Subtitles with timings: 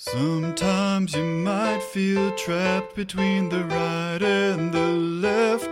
[0.00, 4.92] Sometimes you might feel trapped between the right and the
[5.26, 5.68] left.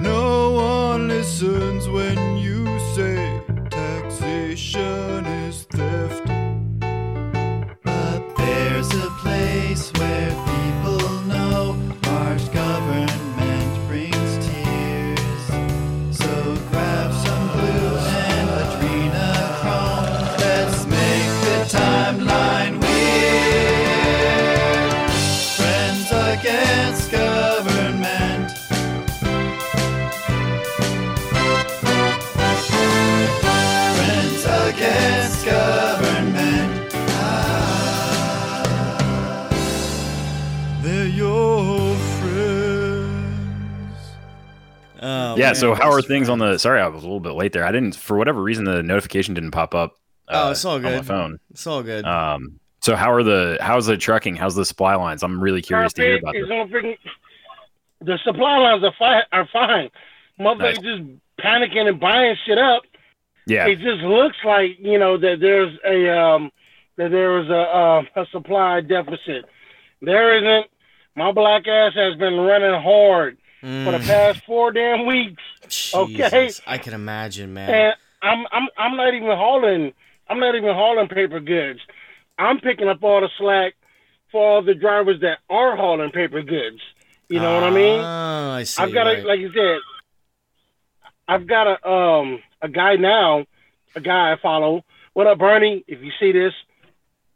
[0.00, 2.33] No one listens when
[45.54, 46.58] So how are things on the?
[46.58, 47.64] Sorry, I was a little bit late there.
[47.64, 49.96] I didn't, for whatever reason, the notification didn't pop up.
[50.28, 50.92] Oh, uh, it's all good.
[50.92, 51.38] on my phone.
[51.50, 52.04] It's all good.
[52.04, 52.60] Um.
[52.80, 53.58] So how are the?
[53.60, 54.36] How's the trucking?
[54.36, 55.22] How's the supply lines?
[55.22, 56.96] I'm really curious to hear about this.
[58.00, 59.22] the supply lines are fine.
[59.32, 59.90] Are fine.
[60.38, 60.78] Motherfuckers Nice.
[60.82, 61.02] just
[61.40, 62.82] panicking and buying shit up.
[63.46, 63.66] Yeah.
[63.66, 66.50] It just looks like you know that there's a um,
[66.96, 69.44] that there is a uh, a supply deficit.
[70.02, 70.70] There isn't.
[71.16, 73.38] My black ass has been running hard
[73.84, 75.42] for the Mm, past four damn weeks,
[75.94, 76.50] okay.
[76.66, 77.70] I can imagine, man.
[77.74, 79.92] and I'm I'm I'm not even hauling.
[80.28, 81.80] I'm not even hauling paper goods.
[82.38, 83.74] I'm picking up all the slack
[84.32, 86.80] for all the drivers that are hauling paper goods.
[87.28, 88.00] You know what I mean?
[88.00, 88.82] Oh, I see.
[88.82, 89.24] I've got right.
[89.24, 89.78] a like you said.
[91.26, 93.44] I've got a um a guy now,
[93.96, 94.84] a guy I follow.
[95.14, 95.84] What up, Bernie?
[95.86, 96.52] If you see this,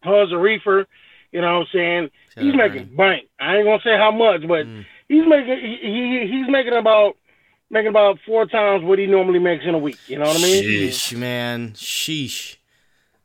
[0.04, 0.86] Puzz a reefer.
[1.32, 2.10] You know what I'm saying?
[2.36, 2.96] He's making Bernie.
[2.96, 3.28] bank.
[3.40, 4.84] I ain't gonna say how much, but Mm.
[5.08, 7.16] He's making he, he he's making about
[7.70, 9.98] making about four times what he normally makes in a week.
[10.06, 10.64] You know what I mean?
[10.64, 11.72] Sheesh, man.
[11.72, 12.57] Sheesh.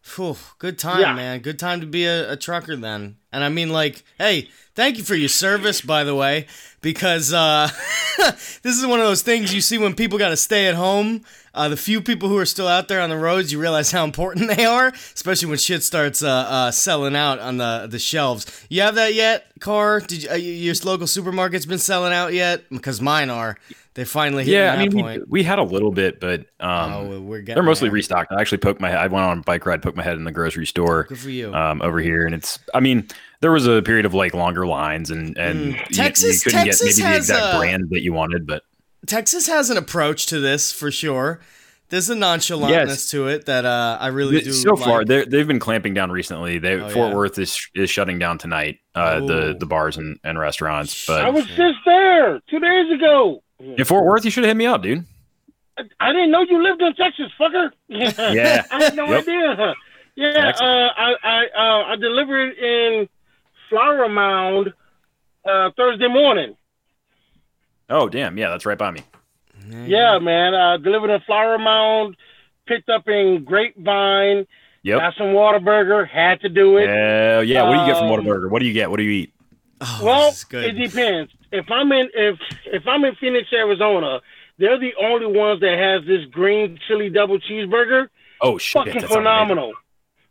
[0.04, 1.14] Phew, good time, Yeah.
[1.16, 1.40] man.
[1.40, 3.16] Good time to be a, a trucker then.
[3.32, 6.46] And I mean, like, hey, thank you for your service, by the way,
[6.82, 7.70] because uh,
[8.18, 11.24] this is one of those things you see when people got to stay at home.
[11.54, 14.04] Uh, the few people who are still out there on the roads, you realize how
[14.04, 18.46] important they are, especially when shit starts uh, uh, selling out on the the shelves.
[18.70, 20.02] You have that yet, Car?
[20.02, 22.68] Did you, uh, your local supermarket's been selling out yet?
[22.70, 23.58] Because mine are.
[23.96, 25.30] They finally hit Yeah, that I mean, we, point.
[25.30, 27.94] we had a little bit, but um, oh, we're getting they're mostly there.
[27.94, 28.32] restocked.
[28.32, 28.98] I actually poked my head.
[28.98, 31.30] I went on a bike ride, poked my head in the grocery store Good for
[31.30, 31.54] you.
[31.54, 32.58] um, over here, and it's.
[32.74, 33.08] I mean,
[33.42, 35.66] there was a period of like longer lines, and and Mm.
[35.68, 38.48] you- you, Texas- couldn't Texas get maybe the has exact a- brand that you wanted,
[38.48, 38.64] but
[39.06, 41.42] Texas has an approach to this for sure.
[41.90, 43.10] There's a nonchalantness Yes.
[43.12, 44.52] to it that uh, I really do.
[44.52, 45.08] so far like.
[45.08, 46.58] they they've been clamping down recently.
[46.58, 47.16] They Oh, Fort yeah.
[47.16, 48.80] Worth is is shutting down tonight.
[48.96, 53.43] Uh, the the bars and, and restaurants, But I was just there two days ago.
[53.78, 55.06] In Fort Worth, you should have hit me up, dude.
[55.78, 57.72] I, I didn't know you lived in Texas, fucker.
[57.88, 58.66] Yeah.
[58.72, 59.22] I had no Yep.
[59.24, 59.74] idea.
[60.16, 63.10] Yeah, uh, I I uh, I delivered in
[63.70, 64.72] Flower Mound
[65.44, 66.56] uh, Thursday morning.
[67.90, 69.02] Oh damn, yeah, that's right by me.
[69.88, 70.54] Yeah, man.
[70.54, 72.16] I delivered in Flower Mound,
[72.68, 74.46] picked up in Grapevine,
[74.84, 75.00] Yep.
[75.00, 76.08] got some Whataburger.
[76.08, 76.88] had to do it.
[76.88, 77.64] Hell yeah.
[77.64, 78.50] What do you get from Um, Whataburger?
[78.52, 78.92] What do you get?
[78.92, 79.34] What do you eat?
[79.82, 80.66] Oh, well, this is good.
[80.66, 81.32] it depends.
[81.54, 84.20] If I'm in if if I'm in Phoenix, Arizona,
[84.58, 88.08] they're the only ones that has this green chili double cheeseburger.
[88.42, 89.72] Oh shit, Fucking that sounds phenomenal.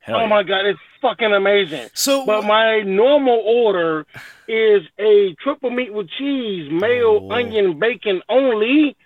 [0.01, 0.27] Hell oh yeah.
[0.27, 1.89] my god, it's fucking amazing.
[1.95, 4.05] So, But my normal order
[4.49, 7.31] is a triple meat with cheese, mayo, Oh.
[7.33, 8.97] onion, bacon only,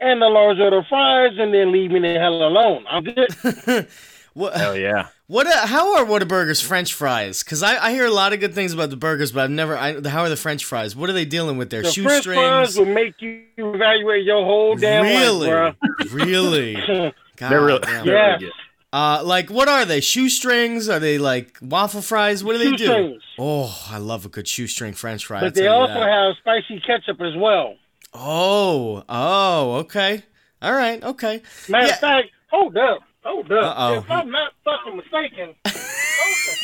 [0.00, 2.84] and a large order of fries, and then leave me the hell alone.
[2.90, 3.28] I'm good.
[4.34, 4.54] what?
[4.56, 5.08] Hell yeah.
[5.26, 5.46] What?
[5.46, 7.42] Uh, how are Whataburger's French fries?
[7.42, 9.74] Because I, I hear a lot of good things about the burgers, but I've never.
[9.74, 10.94] I, how are the French fries?
[10.94, 11.80] What are they dealing with there?
[11.82, 12.76] The French fries Shoestrings.
[12.78, 15.48] will make you evaluate your whole damn Really?
[15.50, 15.74] life,
[16.12, 16.74] really?
[16.74, 17.12] bruh.
[17.38, 17.78] God They're real.
[17.78, 18.04] damn.
[18.04, 18.36] they're Yeah.
[18.36, 18.52] really.
[18.92, 20.00] Uh, like what are they?
[20.02, 20.90] Shoestrings?
[20.90, 22.44] Are they like waffle fries?
[22.44, 23.18] What do they do?
[23.38, 25.40] Oh, I love a good shoestring French fry.
[25.40, 26.06] But they also that.
[26.08, 27.76] have spicy ketchup as well.
[28.12, 30.22] Oh, oh, okay.
[30.60, 31.42] All right, okay.
[31.68, 31.92] Matter Yeah.
[31.94, 33.76] of fact, hold up, hold up.
[33.76, 33.98] Uh-oh.
[33.98, 35.54] If I'm not fucking mistaken,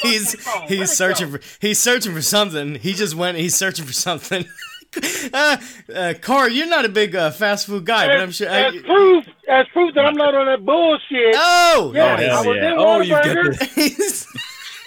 [0.03, 0.37] He's
[0.69, 2.76] he's searching for he's searching for something.
[2.76, 3.38] He just went.
[3.38, 4.44] He's searching for something.
[5.32, 5.56] uh,
[5.94, 8.49] uh, Car, you're not a big uh, fast food guy, but I'm sure.
[8.49, 11.35] As I, proof, as proof that I'm not on that bullshit.
[11.37, 12.73] oh, Yeah, there I was yeah.
[12.73, 14.26] in Oh, you've got Whataburger,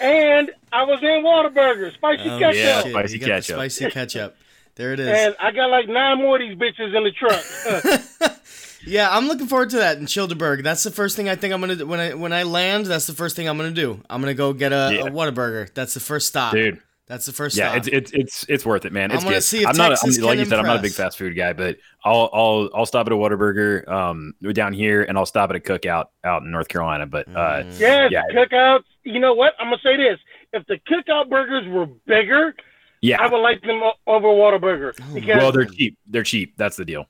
[0.00, 2.80] and I was in Whataburger, spicy oh, ketchup, yeah.
[2.80, 3.56] Spicy you got the ketchup.
[3.56, 4.36] spicy ketchup.
[4.76, 5.06] There it is.
[5.08, 8.40] and I got like nine more of these bitches in the truck.
[8.86, 10.62] Yeah, I'm looking forward to that in Childeberg.
[10.62, 12.86] That's the first thing I think I'm gonna do when I when I land.
[12.86, 14.00] That's the first thing I'm gonna do.
[14.10, 15.00] I'm gonna go get a, Yeah.
[15.06, 15.72] a Whataburger.
[15.74, 16.52] That's the first stop.
[16.52, 17.76] Dude, That's the first Yeah, stop.
[17.78, 19.10] it's it's it's it's worth it, man.
[19.10, 19.42] I'm It's gonna good.
[19.42, 20.58] see if I'm not Texas I'm, like you said.
[20.58, 23.86] I'm not a big fast food guy, but I'll I'll I'll stop at a Whataburger
[23.88, 27.06] um down here, and I'll stop at a Cookout out in North Carolina.
[27.06, 27.78] But uh, Mm.
[27.80, 28.22] Yes, Yeah.
[28.32, 28.84] cookouts.
[29.04, 29.52] You know what?
[29.60, 30.18] I'm gonna say this:
[30.52, 32.54] if the cookout burgers were bigger,
[33.02, 35.98] yeah, I would like them over Whataburger Oh, because well they're cheap.
[36.06, 36.54] They're cheap.
[36.56, 37.06] That's the deal.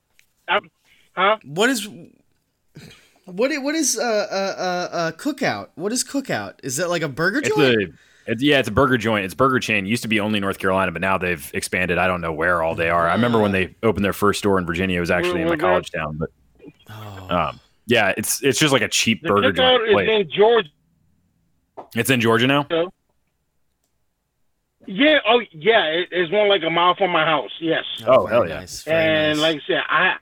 [1.16, 1.38] Huh?
[1.44, 1.88] What is
[3.26, 5.68] what i- what is uh uh uh, uh cookout?
[5.76, 6.54] What is cookout?
[6.62, 7.82] Is that like a burger It's joint?
[7.82, 7.86] a
[8.26, 9.24] it's, yeah, it's a burger joint.
[9.26, 9.84] It's a burger chain.
[9.84, 11.98] It Used to be only North Carolina, but now they've expanded.
[11.98, 13.06] I don't know where all they are.
[13.06, 14.96] I remember when they opened their first store in Virginia.
[14.96, 15.60] It was actually in my Mhm.
[15.60, 16.30] college town, but
[16.88, 17.28] oh.
[17.36, 19.88] um, yeah, it's it's just like a cheap The burger joint.
[19.90, 20.68] is in Georgia.
[21.94, 22.66] It's in Georgia now.
[24.86, 25.18] Yeah.
[25.26, 25.84] Oh, yeah.
[25.86, 27.50] It, it's one like a mile from my house.
[27.60, 27.84] Yes.
[28.06, 28.60] Oh, very hell yeah.
[28.60, 29.42] nice, and nice.
[29.42, 30.14] like I said, I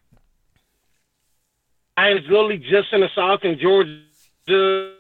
[1.96, 4.94] I was literally just in the south in Georgia.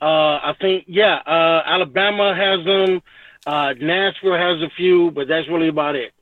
[0.00, 3.02] Uh, I think yeah, uh, Alabama has them.
[3.46, 6.12] Uh, Nashville has a few, but that's really about it.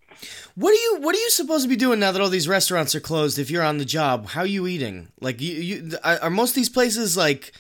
[0.55, 2.94] What are you What are you supposed to be doing now that all these restaurants
[2.94, 3.38] are closed?
[3.38, 5.08] If you're on the job, how are you eating?
[5.20, 7.52] Like, you, you are are most of these places like,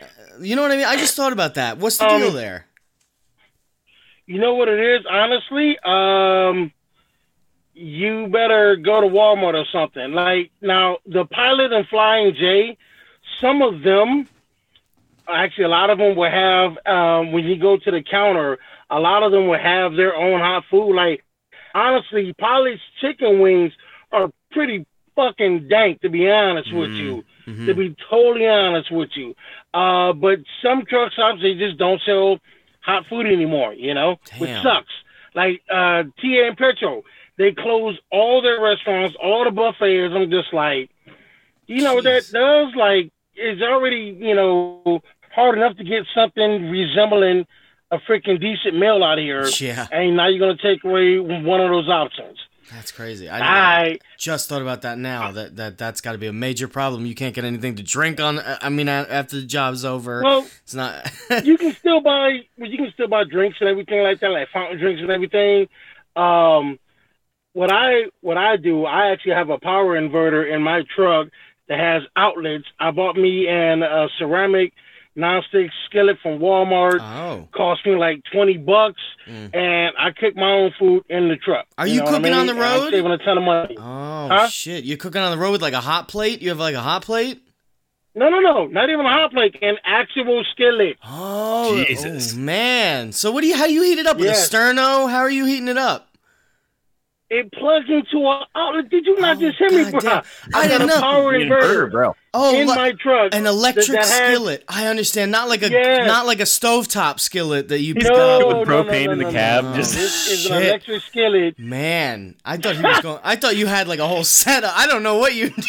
[0.00, 0.04] uh,
[0.40, 0.86] you know what I mean?
[0.86, 1.78] I just thought about that.
[1.78, 2.66] What's the Um, deal there?
[4.26, 5.78] You know what it is, honestly.
[5.84, 6.72] Um,
[7.74, 10.12] you better go to Walmart or something.
[10.12, 12.76] Like now, the Pilot and Flying J,
[13.40, 14.28] some of them,
[15.28, 16.78] actually, a lot of them will have.
[16.86, 18.58] Um, when you go to the counter,
[18.90, 20.94] a lot of them will have their own hot food.
[20.94, 21.24] Like
[21.74, 23.72] honestly, Pilot's chicken wings
[24.12, 24.86] are pretty
[25.16, 26.98] fucking dank, to be honest with Mm.
[26.98, 27.24] you.
[27.46, 27.66] Mhm.
[27.66, 29.34] To be totally honest with you,
[29.74, 32.38] uh, but some truck stops they just don't sell
[32.80, 33.74] hot food anymore.
[33.74, 34.92] You know, which sucks.
[35.34, 37.02] Like uh, TA and Petro,
[37.38, 40.14] they close all their restaurants, all the buffets.
[40.14, 40.90] I'm just like,
[41.66, 45.00] you know, what that does like it's already you know
[45.34, 47.46] hard enough to get something resembling
[47.90, 51.60] a freaking decent meal out of here, Yeah, and now you're gonna take away one
[51.60, 52.38] of those options.
[52.72, 53.28] that's crazy.
[53.28, 55.32] I, I just thought about that now.
[55.32, 57.06] That that that's got to be a major problem.
[57.06, 58.40] You can't get anything to drink on.
[58.44, 60.46] I mean, after the job's over, well.
[60.62, 61.10] it's not.
[61.44, 64.48] you can still buy well, you can still buy drinks and everything like that, like
[64.52, 65.68] fountain drinks and everything.
[66.16, 66.78] Um,
[67.54, 71.28] what I what I do, I actually have a power inverter in my truck
[71.68, 72.66] that has outlets.
[72.78, 74.74] I bought me an a ceramic
[75.16, 76.98] nonstick skillet from Walmart.
[77.00, 79.54] oh, Cost me like twenty bucks, Mm.
[79.54, 81.66] and I cook my own food in the truck.
[81.78, 82.90] Are you know what I cooking on the And I'm road?
[82.92, 83.76] saving a ton of money.
[83.78, 84.48] oh Huh?
[84.48, 84.84] shit!
[84.84, 86.42] You're cooking on the road with like a hot plate.
[86.42, 87.40] You have like a hot plate.
[88.16, 90.98] No, no, no, not even a hot plate, an actual skillet.
[91.04, 92.34] Oh, Jesus.
[92.34, 93.10] oh, man.
[93.12, 93.56] So what do you?
[93.56, 95.10] How do you heat it up with a sterno?
[95.10, 96.13] How are you heating it up?
[97.36, 98.88] It plugs into an outlet.
[98.90, 99.98] Did you not Oh, just hear me, bro?
[100.00, 100.22] goddamn.
[100.54, 101.00] I I got didn't a know.
[101.00, 101.90] power You need a burger, inverter.
[101.90, 102.16] bro.
[102.32, 103.34] Oh, in li- my truck.
[103.34, 104.64] an electric that- that has- skillet.
[104.68, 105.32] I understand.
[105.32, 106.06] Not like a Yes.
[106.06, 108.46] not like a stovetop skillet that you pick No, up.
[108.58, 109.76] With no, propane no, in the no, cab, no, no.
[109.76, 111.58] just- this is an electric skillet.
[111.58, 113.18] Man, I thought he was going.
[113.24, 114.72] I thought you had like a whole setup.
[114.76, 115.62] I don't know what you doing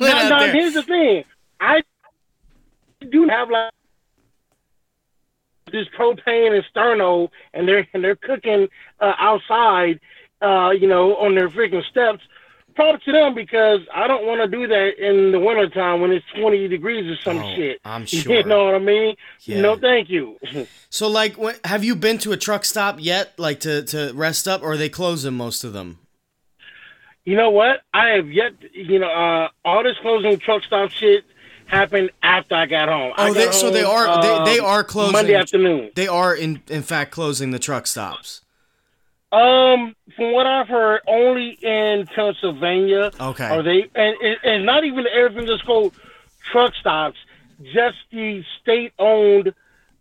[0.00, 0.52] Now, out now there.
[0.52, 1.24] here's the thing.
[1.58, 1.82] I
[3.10, 3.70] do have like
[5.72, 8.68] this propane and sterno, and they're and they're cooking
[9.00, 10.00] uh, outside,
[10.42, 12.22] uh, you know, on their freaking steps.
[12.74, 16.24] Props to them because I don't want to do that in the wintertime when it's
[16.40, 17.78] 20 degrees or some Oh, shit.
[17.84, 18.36] I'm sure.
[18.36, 19.14] You know what I mean?
[19.42, 19.60] Yeah.
[19.60, 20.38] No, thank you.
[20.88, 24.46] So, like, when, have you been to a truck stop yet, like to to rest
[24.48, 25.98] up, or are they closing most of them?
[27.24, 27.80] You know what?
[27.94, 31.24] I have yet, you know, uh, all this closing truck stop shit
[31.66, 33.12] happened after I got home.
[33.16, 35.90] I Oh, they, got so they are they, they are closing Monday afternoon.
[35.94, 38.42] They are in in fact closing the truck stops.
[39.32, 43.44] Um, from what I've heard, only in Pennsylvania Okay.
[43.44, 45.90] are they, and, and, and not even everything just go
[46.52, 47.16] truck stops,
[47.72, 49.54] just the state-owned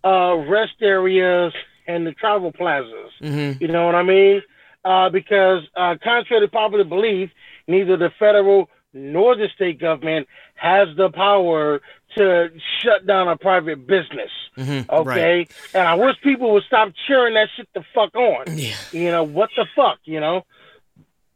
[0.03, 1.53] uh, rest areas
[1.87, 3.11] and the travel plazas.
[3.21, 4.41] hmm You know what I mean?
[4.83, 7.29] Uh, because uh, contrary to popular belief,
[7.67, 11.79] neither the federal nor the state government has the power
[12.15, 12.51] to
[12.81, 14.31] shut down a private business.
[14.55, 15.51] hmm Okay, Right.
[15.73, 18.57] and I wish people would stop cheering that shit the fuck on.
[18.57, 18.75] Yeah.
[18.91, 20.43] You know what the fuck, you know.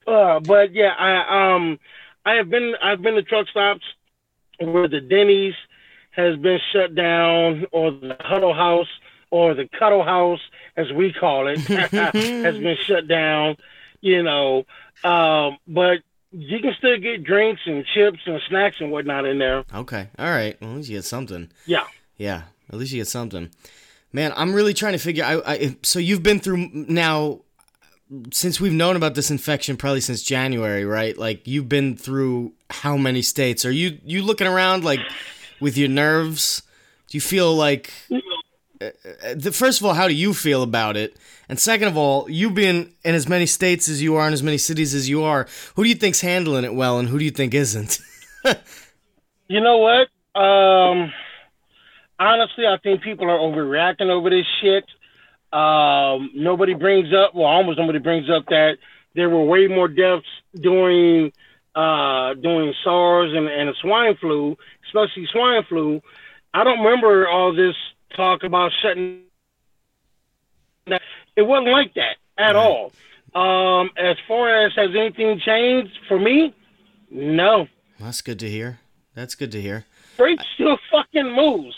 [0.07, 1.79] Uh, but yeah, I um,
[2.25, 3.83] I have been I've been to truck stops
[4.59, 5.55] where the Denny's
[6.11, 8.87] has been shut down, or the Huddle House,
[9.31, 10.39] or the Cuddle House,
[10.77, 13.57] as we call it, has been shut down.
[14.01, 14.65] You know,
[15.03, 15.99] um, but
[16.37, 19.63] you can still get drinks and chips and snacks and whatnot in there.
[19.73, 20.09] Okay.
[20.19, 20.59] All right.
[20.59, 21.49] Well, at least you get something.
[21.65, 21.85] Yeah.
[22.17, 22.43] Yeah.
[22.69, 23.49] At least you get something.
[24.11, 25.23] Man, I'm really trying to figure.
[25.23, 27.41] I, I so you've been through now
[28.31, 31.17] since we've known about this infection, probably since January, right?
[31.17, 33.65] Like you've been through how many states?
[33.65, 34.99] Are you you looking around like
[35.59, 36.61] with your nerves?
[37.07, 38.21] Do you feel like the,
[39.51, 41.17] first of all, how do you feel about it?
[41.47, 44.43] And second of all, you being in as many states as you are, in as
[44.43, 47.25] many cities as you are, who do you think's handling it well, and who do
[47.25, 47.99] you think isn't?
[49.47, 50.07] You know what?
[50.39, 51.13] Um,
[52.19, 54.85] honestly, I think people are overreacting over this shit.
[55.53, 58.77] Um, nobody brings up, well, almost nobody brings up that
[59.13, 60.25] there were way more deaths
[60.59, 61.31] during
[61.75, 66.01] uh, during SARS and, and swine flu, especially swine flu.
[66.53, 67.75] I don't remember all this
[68.15, 69.21] talk about shutting.
[70.87, 72.91] It wasn't like that at all.
[73.33, 76.53] Um, as far as has anything changed for me,
[77.11, 77.67] no.
[77.99, 78.79] That's good to hear.
[79.13, 79.85] That's good to hear.
[80.15, 81.75] Freight still fucking moves.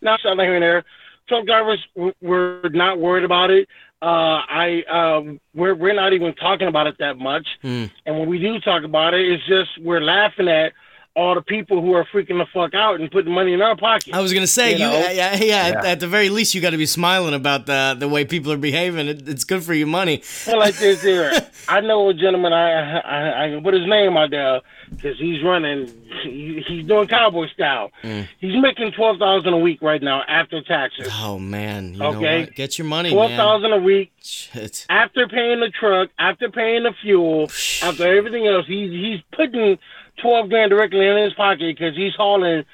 [0.00, 0.84] Now, something here and there.
[1.28, 1.84] Truck drivers,
[2.20, 3.68] we're not worried about it.
[4.02, 7.48] Uh, I um, we're we're not even talking about it that much.
[7.64, 7.90] Mm.
[8.04, 10.74] And when we do talk about it, it's just we're laughing at
[11.16, 14.14] all the people who are freaking the fuck out and putting money in our pocket.
[14.14, 15.56] I was gonna say, you, You yeah, yeah, Yeah.
[15.78, 18.52] At, at the very least, you got to be smiling about the the way people
[18.52, 19.08] are behaving.
[19.08, 20.22] It, it's good for your money.
[20.46, 21.32] Well, like this here.
[21.68, 22.52] I know a gentleman.
[22.52, 25.88] I I, I can put his name out there because he's running.
[26.22, 27.90] He, he's doing cowboy style.
[28.02, 28.28] Mm.
[28.38, 31.08] He's making twelve thousand a week right now after taxes.
[31.12, 32.40] Oh man, you know Okay.
[32.40, 32.54] what?
[32.54, 33.72] Get your money, Twelve man.
[33.72, 34.84] a week Shit.
[34.90, 37.44] after paying the truck, after paying the fuel,
[37.82, 38.66] after everything else.
[38.66, 39.78] He's he's putting
[40.20, 42.64] twelve grand directly in his pocket because he's hauling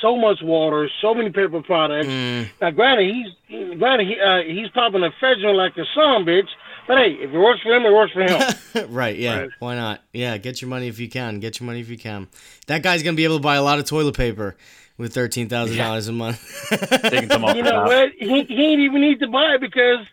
[0.00, 2.06] so much water, so many paper products.
[2.06, 2.48] Mm.
[2.60, 6.48] Now, granted, he's granted he, uh, he's popping a federal like a son, bitch.
[6.86, 8.90] But hey, if it works for him, it works for him.
[8.94, 9.40] right, yeah.
[9.40, 9.50] Right.
[9.58, 10.02] Why not?
[10.12, 11.40] Yeah, get your money if you can.
[11.40, 12.28] Get your money if you can.
[12.66, 14.56] That guy's gonna be able to buy a lot of toilet paper
[14.98, 16.68] with thirteen thousand dollars a month.
[17.02, 18.12] Taking some off you know what?
[18.18, 20.06] He, he ain't even need to buy it because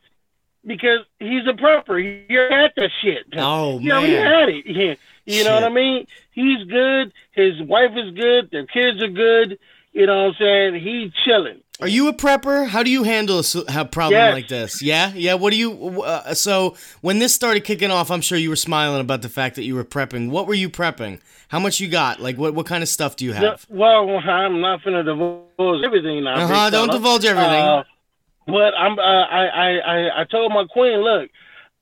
[0.66, 2.02] because he's a prepper.
[2.02, 3.26] He already had that shit.
[3.36, 4.26] Oh, he already man.
[4.26, 4.66] had it.
[4.66, 4.96] Yeah.
[5.26, 6.08] You know what I mean?
[6.32, 7.14] He's good.
[7.32, 8.50] His wife is good.
[8.52, 9.60] Their kids are good.
[9.94, 10.76] You know what I'm saying?
[10.84, 11.62] He's chilling.
[11.82, 12.68] Are you a prepper?
[12.68, 14.34] How do you handle a problem Yes.
[14.34, 14.82] like this?
[14.84, 15.34] Yeah, yeah.
[15.34, 16.04] What do you?
[16.04, 19.56] Uh, so when this started kicking off, I'm sure you were smiling about the fact
[19.56, 20.30] that you were prepping.
[20.30, 21.20] What were you prepping?
[21.48, 22.20] How much you got?
[22.20, 22.54] Like what?
[22.54, 23.66] What kind of stuff do you have?
[23.68, 26.36] well, I'm not gonna divulge everything now.
[26.44, 27.52] Uh-huh, Don't divulge everything.
[27.52, 27.84] Uh,
[28.46, 29.00] but I'm.
[29.00, 29.70] Uh, I, I.
[29.80, 30.22] I.
[30.22, 31.30] I told my queen, look,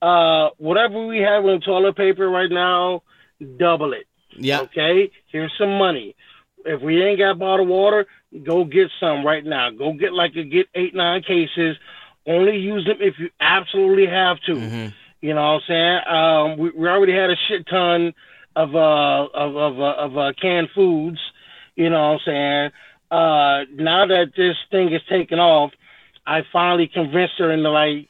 [0.00, 3.02] uh, whatever we have in toilet paper right now,
[3.58, 4.06] double it.
[4.36, 4.60] yeah.
[4.62, 6.14] Okay, here's some money.
[6.64, 8.06] If we ain't got bottled water,
[8.44, 9.70] go get some right now.
[9.70, 11.76] Go get like a get eight nine cases.
[12.26, 14.52] Only use them if you absolutely have to.
[14.52, 14.94] Mhm.
[15.22, 16.00] You know what I'm saying?
[16.06, 18.12] Um, we, we already had a shit ton
[18.56, 21.18] of uh of of uh, of uh, canned foods.
[21.76, 22.70] You know what I'm saying?
[23.10, 25.72] Uh, now that this thing is taking off,
[26.26, 28.08] I finally convinced her into like,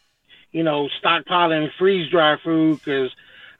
[0.52, 3.10] you know, stockpiling freeze dry food because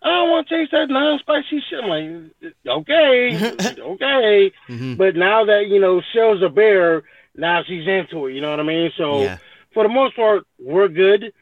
[0.03, 1.83] I don't want to taste that non-spicy shit.
[1.85, 3.37] I'm like, okay,
[3.81, 4.53] okay.
[4.69, 4.97] Mhm.
[4.97, 7.03] But now that you know shelves are bare,
[7.37, 8.35] now she's into it.
[8.35, 8.91] You know what I mean?
[8.97, 9.39] So Yeah.
[9.75, 11.33] for the most part, we're good.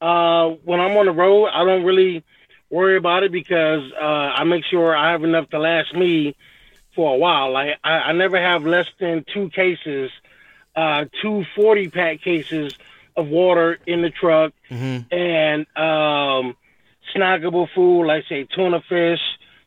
[0.00, 2.24] Uh, when I'm on the road, I don't really
[2.70, 6.36] worry about it because uh, I make sure I have enough to last me
[6.94, 7.52] for a while.
[7.52, 10.10] Like I, I never have less than two cases,
[10.76, 12.74] uh, two 40 pack cases
[13.16, 15.06] of water in the truck Mhm.
[15.12, 16.56] and um,
[17.14, 19.20] snackable food like say tuna fish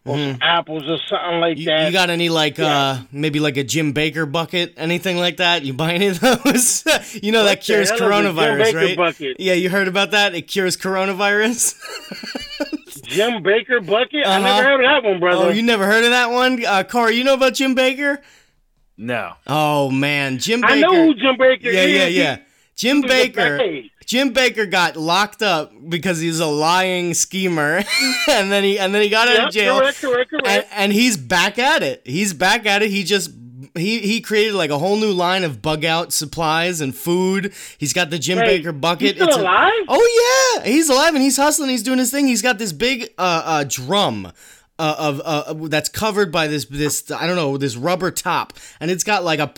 [0.03, 1.57] or some apples or something like.
[1.59, 1.85] You, that.
[1.85, 5.63] you got any like uh maybe like a Jim Bakker bucket, anything like that?
[5.63, 6.83] You buy any of those?
[7.21, 8.97] you know that What the cures hell Jim coronavirus, Bakker right?
[8.97, 9.35] bucket?
[9.39, 10.33] Yeah, you heard about that?
[10.33, 11.75] It cures coronavirus.
[13.03, 14.25] Jim Bakker bucket?
[14.25, 14.39] I Uh-huh.
[14.39, 15.45] never heard of that one, brother.
[15.45, 16.65] oh, you never heard of that one?
[16.65, 18.19] Uh Corey, you know about Jim Bakker?
[18.97, 19.33] No.
[19.47, 20.71] Oh man, Jim Bakker.
[20.71, 21.91] I know who Jim Bakker yeah, is.
[21.91, 22.07] yeah, yeah.
[22.07, 22.37] yeah.
[22.75, 23.89] Jim He was Bakker.
[24.11, 27.77] Jim Bakker got locked up because he's a lying schemer,
[28.29, 29.79] and then he and then he got out Yep, of jail.
[29.79, 30.69] correct, correct, and, correct.
[30.75, 32.01] and he's back at it.
[32.03, 32.89] He's back at it.
[32.91, 33.31] He just
[33.73, 37.53] he he created like a whole new line of bug out supplies and food.
[37.77, 39.15] He's got the Jim Bakker bucket.
[39.15, 39.71] he's still a- alive?
[39.87, 41.69] oh yeah, he's alive and he's hustling.
[41.69, 42.27] He's doing his thing.
[42.27, 44.33] He's got this big uh, uh drum.
[44.81, 48.89] Uh, of uh, that's covered by this this I don't know this rubber top and
[48.89, 49.53] it's got like a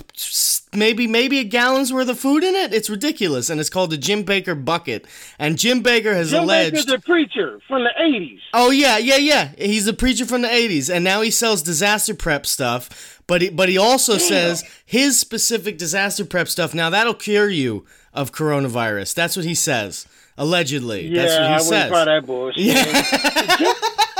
[0.75, 2.73] maybe maybe a gallon's worth of food in it.
[2.73, 5.05] It's ridiculous and it's called the Jim Bakker bucket.
[5.39, 8.39] And Jim Bakker has Jim alleged Bakker's a preacher from the 80s.
[8.53, 9.51] Oh yeah, yeah, yeah.
[9.57, 13.21] He's a preacher from the '80s, and now he sells disaster prep stuff.
[13.25, 16.73] But he, but he also says his specific disaster prep stuff.
[16.73, 19.13] Now that'll cure you of coronavirus.
[19.15, 20.05] That's what he says.
[20.37, 21.69] Allegedly, Yeah, that's what he I says.
[21.69, 23.73] wouldn't try that bullshit.
[23.77, 24.12] I'm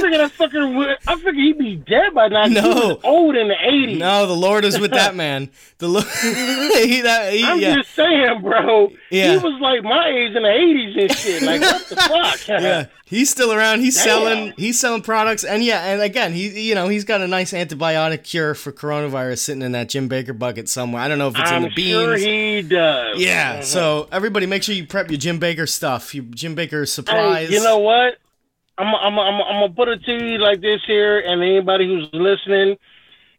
[0.00, 0.96] figured that would.
[1.06, 2.46] I figured he'd be dead by now.
[2.46, 3.00] No.
[3.04, 3.98] old in the eighties.
[3.98, 5.50] No, the Lord is with that man.
[5.78, 7.76] The Lord, he, that, he, I'm yeah.
[7.76, 8.90] just saying, bro.
[9.10, 9.32] Yeah.
[9.32, 11.42] He was like my age in the eighties and shit.
[11.42, 12.48] Like what the fuck?
[12.48, 13.80] yeah, he's still around.
[13.80, 14.04] He's Damn.
[14.04, 14.54] selling.
[14.56, 18.24] He's selling products, and yeah, and again, he you know he's got a nice antibiotic
[18.24, 21.02] cure for coronavirus sitting in that Jim Bakker bucket somewhere.
[21.02, 21.90] I don't know if it's in I'm the beans.
[21.90, 23.20] sure he does.
[23.20, 23.62] yeah, mm-hmm.
[23.62, 27.48] so everybody, make sure you prep your Jim Bakker stuff, your Jim Bakker supplies.
[27.48, 28.18] Hey, you know what?
[28.78, 32.08] I'm I'm I'm I'm gonna put it to you like this here, and anybody who's
[32.12, 32.76] listening,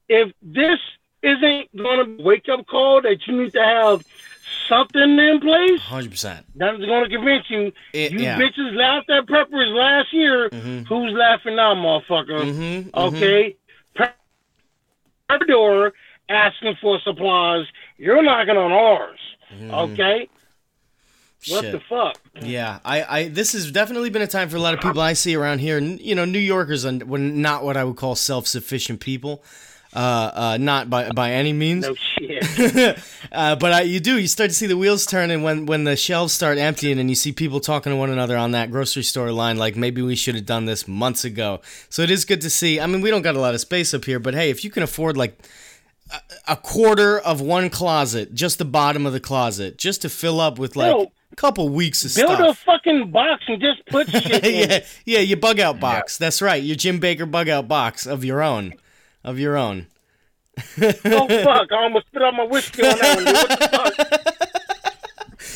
[0.10, 0.80] if this
[1.24, 4.04] isn't gonna wake up call that you need to have
[4.68, 6.46] something in place, hundred percent.
[6.56, 7.72] that's gonna convince you.
[7.94, 8.38] It- you yeah.
[8.38, 10.50] bitches laughed at preppers last year.
[10.50, 10.88] Mhm.
[10.88, 12.42] Who's laughing now, motherfucker?
[12.44, 13.08] Mhm, mhm.
[13.16, 13.56] Okay,
[13.96, 14.18] Prep
[15.30, 15.94] prep door
[16.28, 17.66] asking for supplies.
[17.98, 19.20] You're knocking on ours.
[19.72, 20.28] Okay,
[21.48, 21.64] what.
[21.64, 21.72] Shit.
[21.72, 22.20] the fuck?
[22.42, 25.14] Yeah, I, I, this has definitely been a time for a lot of people I
[25.14, 25.80] see around here.
[25.80, 29.42] You know, New Yorkers are not what I would call self-sufficient people,
[29.94, 31.88] uh, uh, not by by any means.
[31.88, 33.00] No shit.
[33.32, 34.20] uh, but I, you do.
[34.20, 37.16] You start to see the wheels turning when when the shelves start emptying, and you
[37.16, 39.58] see people talking to one another on that grocery store line.
[39.58, 41.62] Like maybe we should have done this months ago.
[41.90, 42.82] So it is good to see.
[42.82, 44.70] I mean, we don't got a lot of space up here, but hey, if you
[44.70, 45.40] can afford like
[46.12, 46.20] a,
[46.50, 50.60] a quarter of one closet, just the bottom of the closet, just to fill up
[50.60, 51.08] with like a
[51.40, 52.28] couple weeks of stuff.
[52.28, 52.62] Build stuff.
[52.62, 54.70] a fucking box and just put shit in.
[54.70, 56.18] yeah, yeah, your bug out box.
[56.18, 58.74] That's right, your Jim Bakker bug out box of your own,
[59.24, 59.88] of your own.
[60.78, 61.72] Oh fuck!
[61.72, 63.26] I almost spit out my whiskey on that one.
[63.26, 63.34] Dude.
[63.34, 64.26] What the fuck?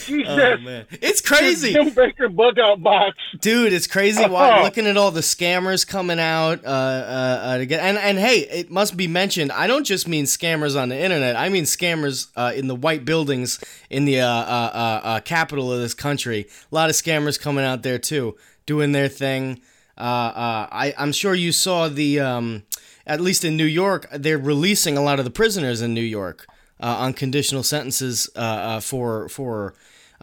[0.09, 3.17] Oh man, it's crazy, Jim Bakker bug out box.
[3.39, 3.73] dude.
[3.73, 4.23] It's crazy.
[4.25, 4.63] Why Uh-huh.
[4.63, 6.71] looking at all the scammers coming out uh, uh,
[7.43, 9.51] uh, to get and and hey, it must be mentioned.
[9.51, 11.35] I don't just mean scammers on the internet.
[11.35, 15.71] I mean scammers uh, in the white buildings in the uh, uh, uh, uh, capital
[15.71, 16.47] of this country.
[16.71, 19.61] A lot of scammers coming out there too, doing their thing.
[19.97, 22.63] Uh, uh, I I'm sure you saw the um,
[23.05, 26.47] at least in New York, they're releasing a lot of the prisoners in New York
[26.81, 29.73] uh, on conditional sentences uh, uh, for for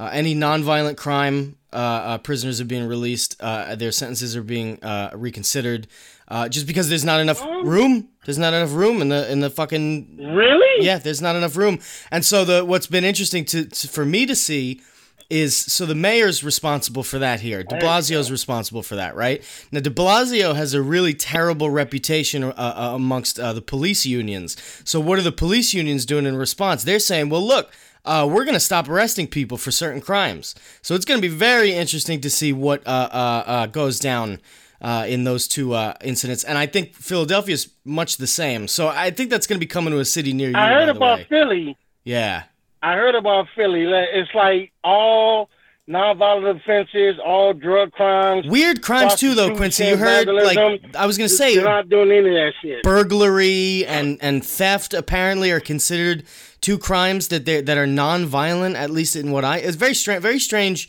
[0.01, 1.57] uh, any nonviolent crime.
[1.73, 3.37] Uh, uh, prisoners are being released.
[3.39, 5.87] Uh, their sentences are being uh, reconsidered,
[6.27, 8.09] uh, just because there's not enough room.
[8.25, 10.85] There's not enough room in the in the fucking Really?
[10.85, 11.79] yeah, there's not enough room.
[12.11, 14.81] And so the what's been interesting to, to for me to see
[15.29, 17.63] is so the mayor's responsible for that here.
[17.63, 19.45] De Blasio's responsible for that, right?
[19.71, 24.57] Now De Blasio has a really terrible reputation uh, uh, amongst uh, the police unions.
[24.85, 26.83] So what are the police unions doing in response?
[26.83, 27.71] They're saying, "Well, look,
[28.05, 31.35] uh, we're going to stop arresting people for certain crimes." So it's going to be
[31.35, 34.41] very interesting to see what uh, uh, uh, goes down
[34.81, 36.45] uh, in those two uh, incidents.
[36.45, 38.69] And I think Philadelphia is much the same.
[38.69, 40.57] So I think that's going to be coming to a city near you.
[40.57, 41.27] I heard about way.
[41.29, 41.77] Philly.
[42.05, 42.45] Yeah.
[42.83, 43.85] I heard about Philly.
[43.85, 45.51] It's like all
[45.89, 48.47] nonviolent offenses, all drug crimes.
[48.47, 49.85] Weird crimes too, though, Quincy.
[49.85, 50.57] You heard like.
[50.95, 52.83] I was gonna say They're not doing any of that shit.
[52.83, 56.25] burglary and and theft apparently are considered
[56.61, 58.77] two crimes that they that are non-violent.
[58.77, 60.89] At least in what I it's very strange, very strange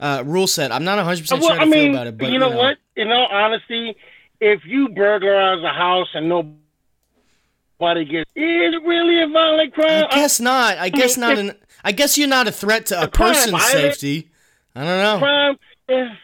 [0.00, 0.72] uh, rule set.
[0.72, 2.78] I'm not 100 percent sure how I to feel about it, but you know, what?
[2.96, 3.96] In all honesty,
[4.40, 10.04] if you burglarize a house and nobody gets, is it really a violent crime?
[10.10, 10.78] I guess not.
[10.78, 11.38] I guess not.
[11.38, 11.52] An
[11.84, 14.30] I guess you're not a threat to a crime, person's safety.
[14.74, 15.18] I don't know.
[15.18, 15.56] crime.
[15.88, 16.16] is-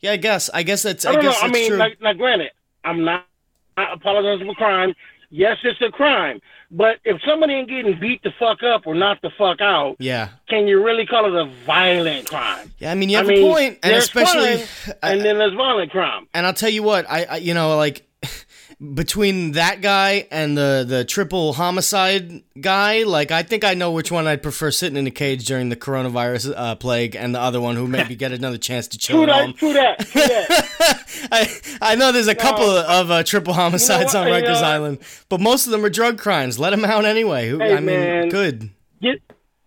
[0.00, 0.50] Yeah, I guess.
[0.52, 1.04] I guess that's.
[1.04, 1.30] I I, don't know.
[1.30, 1.78] guess I that's mean, true.
[1.78, 2.50] like, like, granted,
[2.84, 3.26] I'm not,
[3.76, 4.94] not apologizing for crime.
[5.34, 6.40] Yes, it's a crime.
[6.70, 10.28] But if somebody ain't getting beat the fuck up or knocked the fuck out, yeah.
[10.48, 12.70] can you really call it a violent crime?
[12.78, 12.92] Yeah.
[12.92, 14.58] I mean, you have I mean, a point, and especially.
[14.58, 16.28] crime, I- and uh, then there's violent crime.
[16.34, 18.06] And I'll tell you what, I, I you know like
[18.94, 24.10] between that guy and the the triple homicide guy, like I think I know which
[24.10, 27.60] one I'd prefer sitting in a cage during the coronavirus uh, plague, and the other
[27.60, 29.56] one who maybe get another chance to chill True that.
[29.56, 29.98] True that.
[30.00, 31.28] True that.
[31.32, 31.48] I
[31.92, 34.98] I know there's a couple of uh, triple homicides what, on Rikers you know- Island,
[35.28, 36.58] but most of them are drug crimes.
[36.58, 37.48] Let them out anyway.
[37.48, 38.28] Who, Hey, I mean, man.
[38.30, 38.70] good.
[38.98, 39.18] You,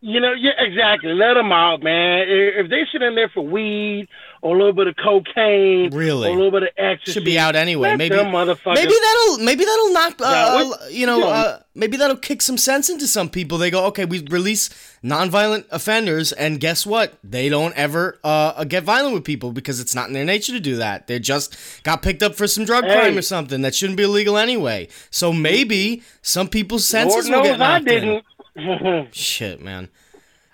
[0.01, 1.13] you know, yeah, exactly.
[1.13, 2.25] Let them out, man.
[2.27, 4.07] If they sit in there for weed
[4.45, 6.29] a little bit of cocaine, Really?
[6.29, 7.89] a little bit of ecstasy, Should be out anyway.
[7.89, 12.41] let Maybe maybe that'll maybe that'll knock uh, Yeah, you know uh, maybe that'll kick
[12.41, 13.57] some sense into some people.
[13.57, 14.69] They go, okay, we release
[15.03, 17.17] nonviolent offenders, and guess what?
[17.23, 20.59] They don't ever uh, get violent with people because it's not in their nature to
[20.59, 21.07] do that.
[21.07, 22.93] They just got picked up for some drug Hey.
[22.93, 24.87] crime or something that shouldn't be illegal anyway.
[25.09, 28.21] So maybe some people's senses Lord will get I knocked in.
[28.55, 29.13] didn't.
[29.15, 29.89] Shit, man.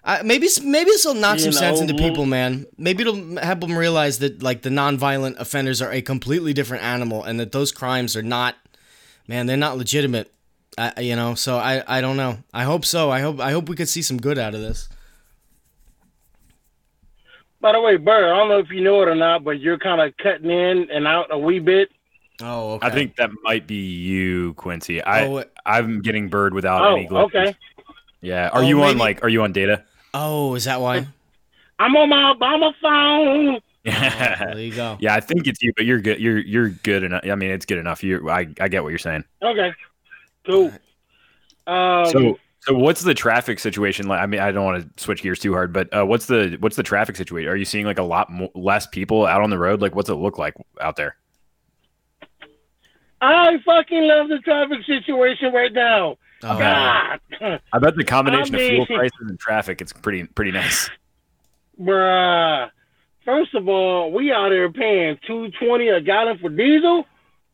[0.03, 2.65] Uh, maybe maybe this will knock some You sense into people, man.
[2.77, 7.23] Maybe it'll help them realize that like the non-violent offenders are a completely different animal,
[7.23, 8.55] and that those crimes are not,
[9.27, 10.31] man, they're not legitimate.
[10.77, 12.39] Uh, you know, so I I don't know.
[12.51, 13.11] I hope so.
[13.11, 14.89] I hope I hope we could see some good out of this.
[17.59, 19.77] By the way, Bird, I don't know if you know it or not, but you're
[19.77, 21.89] kind of cutting in and out a wee bit.
[22.41, 22.87] Oh, okay.
[22.87, 24.99] I think that might be you, Quincy.
[25.03, 27.23] I Oh, I'm getting bird without Oh, any glitches.
[27.25, 27.55] okay.
[28.21, 28.49] Yeah.
[28.49, 29.23] Are Oh, you on like?
[29.23, 29.83] Are you on data?
[30.13, 31.07] Oh, is that why?
[31.79, 33.59] I'm on my Obama phone.
[33.83, 34.95] Oh, there you go.
[34.99, 36.19] yeah, I think it's you, but you're good.
[36.19, 37.23] You're you're good enough.
[37.25, 38.03] I mean, it's good enough.
[38.03, 39.23] You, I, I get what you're saying.
[39.41, 39.73] Okay,
[40.45, 40.71] cool.
[41.65, 44.19] Um, So, so what's the traffic situation like?
[44.21, 46.75] I mean, I don't want to switch gears too hard, but uh, what's the what's
[46.75, 47.49] the traffic situation?
[47.49, 49.81] Are you seeing like a lot mo- less people out on the road?
[49.81, 51.15] Like, what's it look like out there?
[53.19, 56.17] I fucking love the traffic situation right now.
[56.43, 57.19] Oh, God,
[57.73, 60.89] I bet the combination I of um, fuel prices and traffic, it's pretty pretty nice.
[61.79, 62.69] bruh.
[63.23, 67.05] First of all, we out here paying two twenty a gallon for diesel.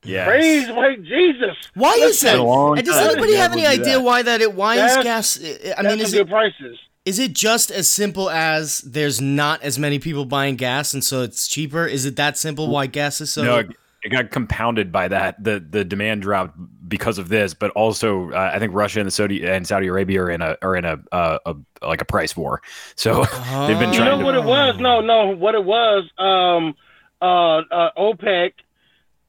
[0.04, 0.26] Yeah.
[0.26, 1.58] Praise like Jesus.
[1.73, 2.39] Why is that?
[2.39, 4.04] long And does time anybody have any able to do idea that.
[4.04, 4.41] why that?
[4.41, 5.39] It why is gas?
[5.78, 6.80] I mean, is some it prices.
[7.04, 11.23] is it just as simple as there's not as many people buying gas and so
[11.23, 11.86] it's cheaper?
[11.86, 12.69] Is it that simple?
[12.69, 13.43] Why gas is so?
[13.43, 13.63] no,
[14.03, 15.43] it- it got compounded by that.
[15.43, 16.57] The the demand dropped
[16.88, 20.21] because of this, but also uh, I think Russia and the Saudi and Saudi Arabia
[20.23, 21.55] are in a are in a, uh, a
[21.86, 22.62] like a price war.
[22.95, 23.99] So they've been trying.
[23.99, 24.77] You know to what it was?
[24.79, 25.36] No, no.
[25.36, 26.10] What it was?
[26.17, 26.75] Um,
[27.21, 28.53] uh, uh, OPEC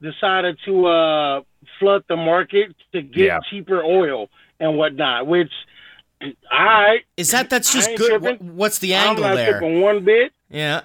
[0.00, 1.40] decided to uh,
[1.78, 3.40] flood the market to get Yeah.
[3.50, 4.28] cheaper oil
[4.60, 5.26] and whatnot.
[5.26, 5.52] Which
[6.50, 8.20] I Is that that's just good?
[8.20, 8.56] tripping.
[8.56, 9.60] What's the I'm angle not there?
[9.62, 10.32] one bit.
[10.50, 10.82] Yeah.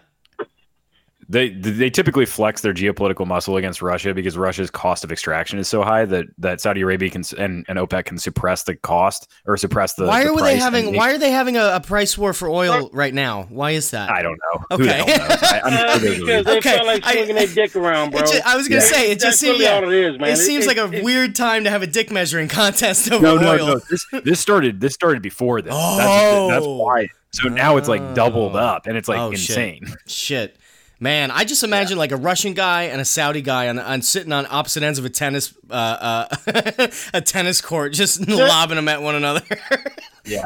[1.29, 5.67] They they typically flex their geopolitical muscle against Russia because Russia's cost of extraction is
[5.67, 9.55] so high that, that Saudi Arabia can and, and OPEC can suppress the cost or
[9.57, 10.05] suppress the.
[10.05, 10.87] why the are they price having?
[10.89, 13.43] and- Why are they having a, a price war for oil right now?
[13.49, 14.09] Why is that?
[14.09, 14.65] I don't know.
[14.71, 14.85] Okay.
[14.87, 15.43] hell knows?
[15.43, 18.11] I, I'm Uh, sure there's because they Okay, feel like I- swinging their dick around,
[18.11, 18.21] bro.
[18.21, 18.87] It I was gonna Yeah.
[18.87, 20.29] say it just That's seems really yeah, all it is, man.
[20.31, 23.35] It seems like a it- weird time to have a dick measuring contest over No,
[23.37, 23.67] no, oil.
[23.67, 23.79] no.
[23.89, 25.73] This this started this started before this.
[25.75, 25.97] Oh.
[25.97, 27.07] That's, that's why.
[27.31, 28.59] So now it's like doubled Oh.
[28.59, 29.49] up, and it's like Oh, shit.
[29.49, 29.95] insane.
[30.07, 30.57] Shit.
[31.03, 34.31] Man, I just imagine like a Russian guy and a Saudi guy on, on sitting
[34.31, 39.01] on opposite ends of a tennis uh, uh, a tennis court, just lobbing them at
[39.01, 39.43] one another.
[40.25, 40.45] Yeah.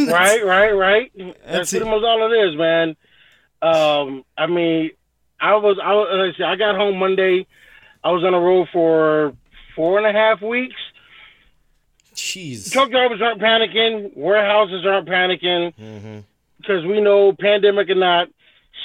[0.00, 1.12] right, right, right.
[1.46, 2.96] That's, That's much all it is, man.
[3.62, 4.90] Um, I mean,
[5.40, 7.46] I was, I was, I got home Monday.
[8.02, 9.32] I was on the road for
[9.76, 10.74] four and a half weeks.
[12.16, 12.72] Jeez.
[12.72, 14.16] Truck drivers aren't panicking.
[14.16, 16.18] Warehouses aren't panicking hmm
[16.56, 18.28] because we know, pandemic or not,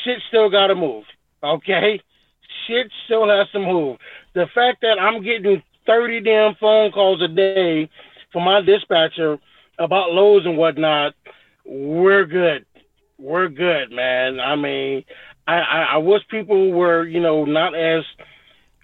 [0.07, 1.03] shit still got to move.
[1.43, 2.01] Okay,
[2.65, 3.97] shit still has to move.
[4.33, 7.89] The fact that I'm getting thirty damn phone calls a day
[8.31, 9.37] from my dispatcher
[9.77, 11.13] about loads and whatnot,
[11.65, 12.65] we're good.
[13.19, 14.39] We're good, man.
[14.39, 15.03] I mean,
[15.47, 18.03] I, I, I wish people were, you know, not as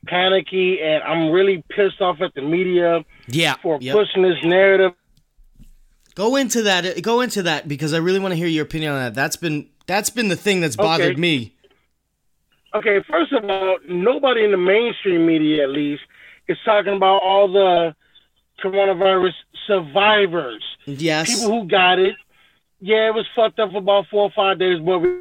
[0.08, 3.56] panicky, and I'm really pissed off at the media Yeah.
[3.62, 3.96] for yep.
[3.96, 4.94] pushing this narrative.
[6.16, 7.02] Go into that.
[7.02, 9.16] Go into that because I really want to hear your opinion on that.
[9.16, 11.20] That's been that's been the thing that's bothered Okay.
[11.22, 11.54] me.
[12.74, 16.02] Okay, first of all, nobody in the mainstream media, at least,
[16.48, 17.96] is talking about all the
[18.64, 19.34] coronavirus
[19.68, 21.30] survivors, Yes.
[21.44, 22.16] people who got it.
[22.82, 25.20] Yeah, it was fucked up for about four or five days, but we-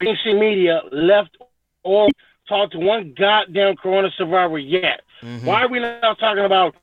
[0.00, 1.36] mainstream media left
[1.82, 2.08] or
[2.48, 5.00] talked to one goddamn corona survivor yet.
[5.22, 5.44] Mhm.
[5.44, 6.76] Why are we not talking about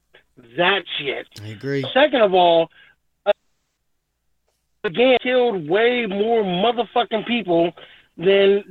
[0.58, 1.28] that shit?
[1.44, 1.86] I agree.
[1.94, 2.70] Second of all,
[4.84, 7.72] again, killed way more motherfucking people
[8.18, 8.64] than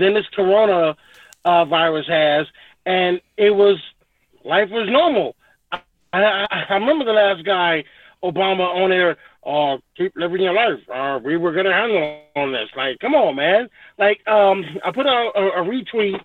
[0.00, 0.96] than this corona
[1.44, 2.46] uh, virus has,
[2.86, 3.78] and it was
[4.44, 5.36] life was normal.
[5.70, 5.80] I,
[6.12, 7.84] I, I remember the last guy
[8.22, 9.16] Obama on there.
[9.46, 10.80] Uh, keep living your life.
[10.92, 12.68] Uh, we were gonna handle on this.
[12.76, 13.68] Like, come on, man.
[13.98, 16.20] Like, um, I put out a, a retweet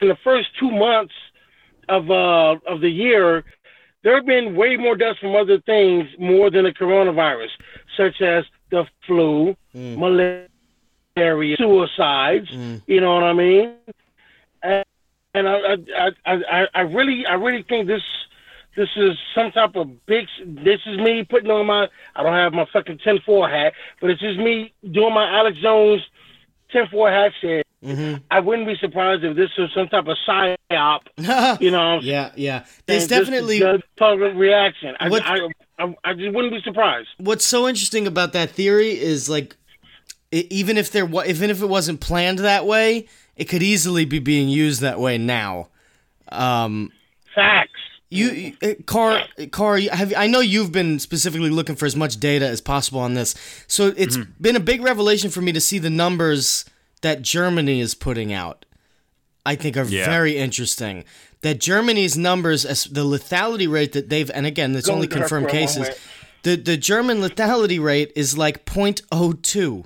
[0.00, 1.14] in the first two months
[1.88, 3.44] of uh of the year
[4.04, 7.48] there have been way more deaths from other things more than the coronavirus,
[7.96, 9.96] such as the flu, Mm.
[11.16, 12.48] malaria, suicides.
[12.50, 12.82] Mm.
[12.86, 13.74] You know what I mean?
[14.62, 14.84] And,
[15.34, 18.02] and I, I, I, I, I really, I really think this,
[18.76, 20.26] this is some type of big.
[20.44, 21.88] This is me putting on my.
[22.16, 25.56] I don't have my fucking ten four hat, but it's just me doing my Alex
[25.62, 26.02] Jones
[26.72, 27.64] ten four hat shit.
[27.84, 31.00] hmm I wouldn't be surprised if this was some type of psyop.
[31.60, 32.64] You know, yeah, yeah.
[32.86, 34.96] There's definitely the public reaction.
[34.98, 35.38] I, What- I,
[35.78, 37.08] I, I just wouldn't be surprised.
[37.18, 39.56] what's so interesting about that theory is like
[40.30, 43.06] even if there wa- even if it wasn't planned that way,
[43.36, 45.68] it could easily be being used that way now.
[46.30, 46.90] Um,
[47.34, 47.70] Facts.
[48.10, 52.46] you, uh, Car, Car, have I know you've been specifically looking for as much data
[52.48, 53.34] as possible on this.
[53.66, 56.64] So it's been a big revelation for me to see the numbers
[57.02, 58.64] that Germany is putting out.
[59.46, 60.06] I think are Yeah.
[60.06, 61.04] very interesting.
[61.44, 65.88] That Germany's numbers, as the lethality rate that they've, and again, it's only confirmed cases.
[66.42, 69.84] The the German lethality rate is like 0.02.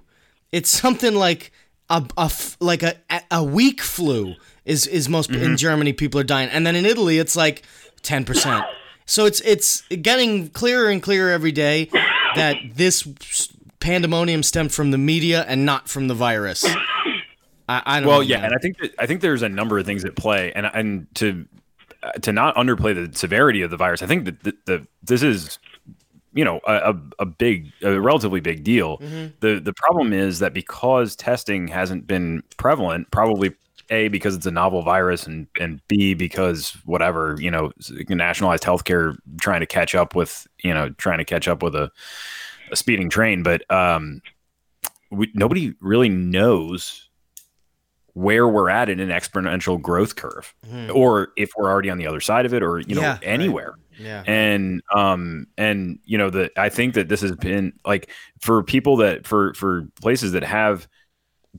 [0.52, 1.50] it's something like
[1.90, 2.94] a, a like a
[3.30, 5.42] a weak flu is is most Mm-hmm.
[5.44, 7.62] in Germany people are dying, and then in Italy it's like
[8.02, 8.64] ten percent.
[9.06, 11.88] So it's it's getting clearer and clearer every day
[12.36, 13.02] that this
[13.80, 16.64] pandemonium stemmed from the media and not from the virus.
[17.68, 19.86] I, I don't Well, yeah, and I think that, I think there's a number of
[19.86, 21.46] things at play, and and to
[22.02, 25.22] uh, to not underplay the severity of the virus, I think that the, the this
[25.22, 25.58] is
[26.32, 28.98] you know a, a, big a relatively big deal.
[29.40, 33.54] The the problem is that because testing hasn't been prevalent, probably
[33.90, 37.72] a because it's a novel virus, and and b because whatever you know
[38.08, 41.90] nationalized healthcare trying to catch up with you know trying to catch up with a,
[42.70, 44.22] a speeding train, but um,
[45.10, 47.07] we, nobody really knows
[48.14, 50.54] where we're at in an exponential growth curve
[50.94, 53.20] or if we're already on the other side of it or you know Yeah, right.
[53.22, 54.22] anywhere yeah.
[54.26, 58.96] and um and you know the i think that this has been like for people
[58.98, 60.88] that for for places that have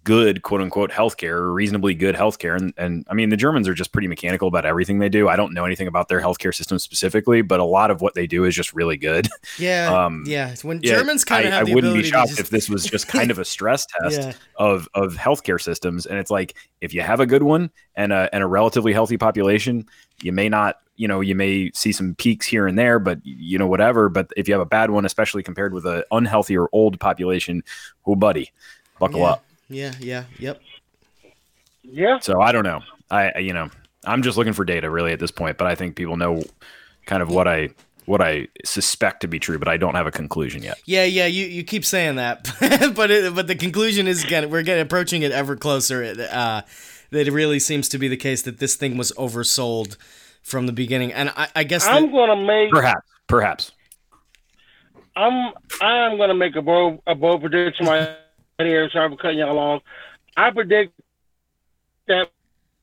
[0.03, 3.73] good quote unquote healthcare or reasonably good healthcare and and i mean the germans are
[3.73, 6.79] just pretty mechanical about everything they do i don't know anything about their healthcare system
[6.79, 10.55] specifically but a lot of what they do is just really good Yeah, Um, yeah.
[10.61, 12.69] When Yeah, Germans kind I, of have I the wouldn't be shocked just, if this
[12.69, 14.33] was just kind of a stress test Yeah.
[14.55, 16.05] of of healthcare systems.
[16.05, 19.17] And it's like if you have a good one and a and a relatively healthy
[19.17, 19.85] population,
[20.21, 23.57] you may not, you know, you may see some peaks here and there, but you
[23.57, 24.07] know, whatever.
[24.09, 27.63] But if you have a bad one, especially compared with an unhealthy or old population,
[28.05, 28.51] oh buddy,
[28.99, 29.45] buckle yeah, up.
[29.69, 30.61] Yeah, yeah, yep.
[31.83, 32.19] Yeah.
[32.19, 32.81] So I don't know.
[33.09, 33.69] I I- you know,
[34.05, 36.43] I'm just looking for data really at this point, but I think people know
[37.05, 37.69] kind of what I
[38.05, 40.79] what I suspect to be true, but I don't have a conclusion yet.
[40.85, 42.49] Yeah, yeah, you, you keep saying that,
[42.95, 46.03] but it, but the conclusion is getting we're getting approaching it ever closer.
[46.31, 46.61] Uh,
[47.11, 49.95] that it really seems to be the case that this thing was oversold
[50.41, 53.71] from the beginning, and I, I guess I'm gonna make Perhaps, perhaps.
[55.15, 58.09] I'm I'm gonna make a bold a bold prediction right
[58.67, 58.89] here.
[58.89, 59.81] Sorry for cutting y'all off.
[60.35, 60.93] I predict
[62.07, 62.29] that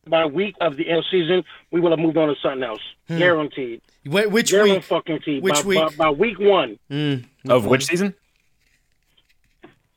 [0.07, 2.81] by week of the end season, we will have moved on to something else.
[3.09, 3.81] Guaranteed.
[4.05, 4.83] Wh- which Guaranteed week?
[4.85, 5.43] fucking teed.
[5.43, 5.79] Which by, week?
[5.79, 6.79] By, by week one.
[6.89, 8.13] Mm, Of which season?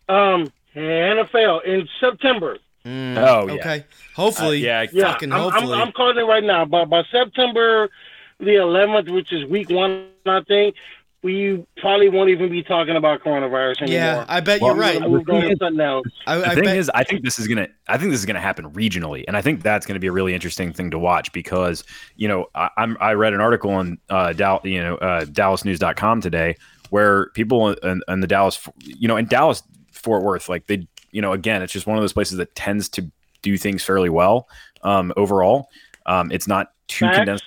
[0.09, 2.59] Um, NFL in September.
[2.85, 3.53] mm, Oh, yeah.
[3.55, 3.85] okay.
[4.17, 5.71] Hopefully, Uh, yeah, Yeah, Fucking I'm, I'm.
[5.73, 6.65] I'm calling it right now.
[6.65, 7.89] But by September
[8.41, 10.75] the 11th, which is week one, I think
[11.23, 14.01] we probably won't even be talking about coronavirus anymore.
[14.01, 14.25] yeah.
[14.29, 15.01] I bet Well, you're right.
[15.01, 16.07] We'll move on to something else.
[16.27, 17.69] I, The I thing bet, is, I think this is gonna.
[17.89, 20.35] I think this is gonna happen regionally, and I think that's gonna be a really
[20.35, 21.85] interesting thing to watch because
[22.17, 26.21] you know I, I'm I read an article on uh, Dal, you know uh, DallasNews.com
[26.23, 26.57] today
[26.91, 31.23] where people in, in the Dallas, you know, in Dallas Fort Worth, like they, you
[31.23, 33.11] know, again, it's just one of those places that tends to
[33.43, 34.49] do things fairly well
[34.83, 35.69] um, overall.
[36.07, 37.19] Um, it's not too Facts.
[37.19, 37.45] condensed.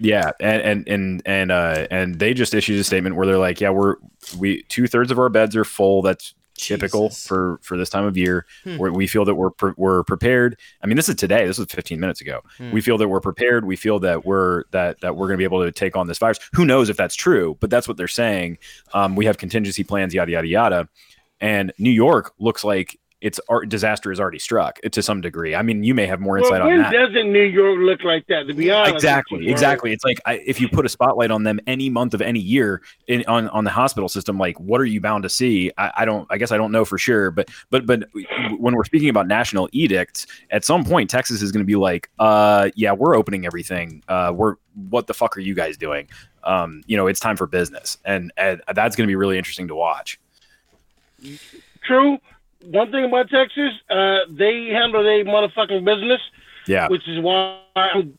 [0.00, 3.60] Yeah, and and and and uh, and they just issued a statement where they're like,
[3.60, 3.96] yeah, we're
[4.38, 6.00] we two thirds of our beds are full.
[6.02, 7.26] That's typical Jesus.
[7.26, 8.46] for for this time of year.
[8.64, 8.78] Hmm.
[8.78, 10.58] We feel that we're pre- we're prepared.
[10.82, 11.46] I mean, this is today.
[11.46, 12.40] This was 15 minutes ago.
[12.58, 12.70] Hmm.
[12.70, 13.64] We feel that we're prepared.
[13.64, 16.18] We feel that we're that that we're going to be able to take on this
[16.18, 16.38] virus.
[16.54, 17.56] Who knows if that's true?
[17.60, 18.58] But that's what they're saying.
[18.94, 20.14] Um, we have contingency plans.
[20.14, 20.88] Yada yada yada.
[21.40, 25.54] And New York looks like its ar- disaster is already struck to some degree.
[25.54, 26.92] I mean, you may have more insight Well, on when that.
[26.92, 28.46] doesn't New York look like that?
[28.48, 29.92] To be honest, Exactly, exactly.
[29.92, 32.82] It's like I, if you put a spotlight on them any month of any year
[33.08, 35.70] in on, on the hospital system, like what are you bound to see?
[35.76, 36.26] I, I don't.
[36.30, 38.04] I guess I don't know for sure, but but but
[38.58, 42.10] when we're speaking about national edicts, at some point Texas is going to be like,
[42.18, 44.02] uh, yeah, we're opening everything.
[44.08, 44.56] Uh, we're
[44.88, 46.08] what the fuck are you guys doing?
[46.44, 49.68] Um, you know, it's time for business, and, and that's going to be really interesting
[49.68, 50.18] to watch.
[51.82, 52.18] True.
[52.64, 56.20] One thing about Texas, uh, they handle their motherfucking business,
[56.66, 58.18] Yeah, which is why I'm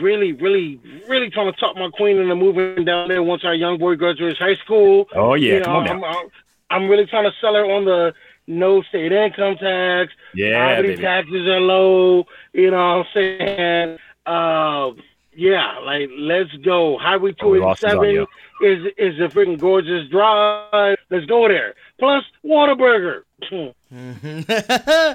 [0.00, 3.78] really, really, really trying to talk my queen into moving down there once our young
[3.78, 5.08] boy graduates high school.
[5.14, 6.28] Oh yeah, You know, come on I'm,
[6.70, 8.14] I'm really trying to sell her on the
[8.46, 10.12] no state income tax.
[10.34, 11.02] Yeah, property baby.
[11.02, 12.26] taxes are low.
[12.52, 13.98] You know what I'm saying?
[14.26, 14.90] Uh,
[15.36, 16.98] yeah, like let's go.
[16.98, 18.26] Highway Oh, we lost his 287
[18.62, 20.96] is is a freaking gorgeous drive.
[21.10, 21.74] Let's go there.
[21.98, 23.22] Plus Whataburger.
[23.50, 25.12] Mm-hmm.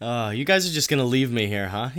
[0.04, 1.90] oh, you guys are just gonna leave me here, huh?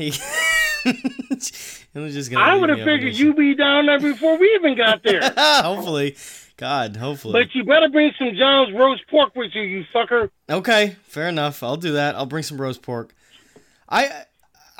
[1.93, 5.03] You're just gonna I would have figured you'd be down there before we even got
[5.03, 5.21] there.
[5.37, 6.15] hopefully,
[6.57, 7.33] God, hopefully.
[7.33, 10.29] but you better bring some John's roast pork with you, you fucker.
[10.49, 11.63] Okay, fair enough.
[11.63, 12.15] I'll do that.
[12.15, 13.13] I'll bring some roast pork.
[13.89, 14.25] I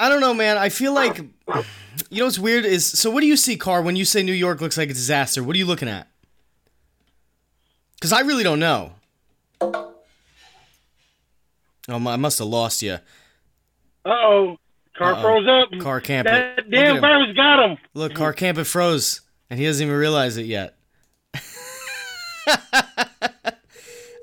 [0.02, 0.58] I don't know, man.
[0.58, 3.96] I feel like you know what's weird is so what do you see, Car, when
[3.96, 5.44] you say New York looks like a disaster?
[5.44, 6.08] What are you looking at?
[8.02, 8.94] Cuz I really don't know.
[9.62, 9.92] Oh,
[11.88, 12.94] I must have lost you.
[14.04, 14.58] Uh oh.
[14.98, 15.22] Car Uh-oh.
[15.22, 15.80] froze up.
[15.80, 16.28] Car camp.
[16.28, 17.78] That damn virus got him.
[17.94, 20.78] Look, Car Camp it froze, and he doesn't even realize it yet.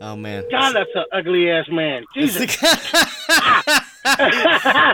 [0.00, 0.44] Oh man.
[0.48, 2.04] God, that's an ugly ass man.
[2.14, 2.56] Jesus.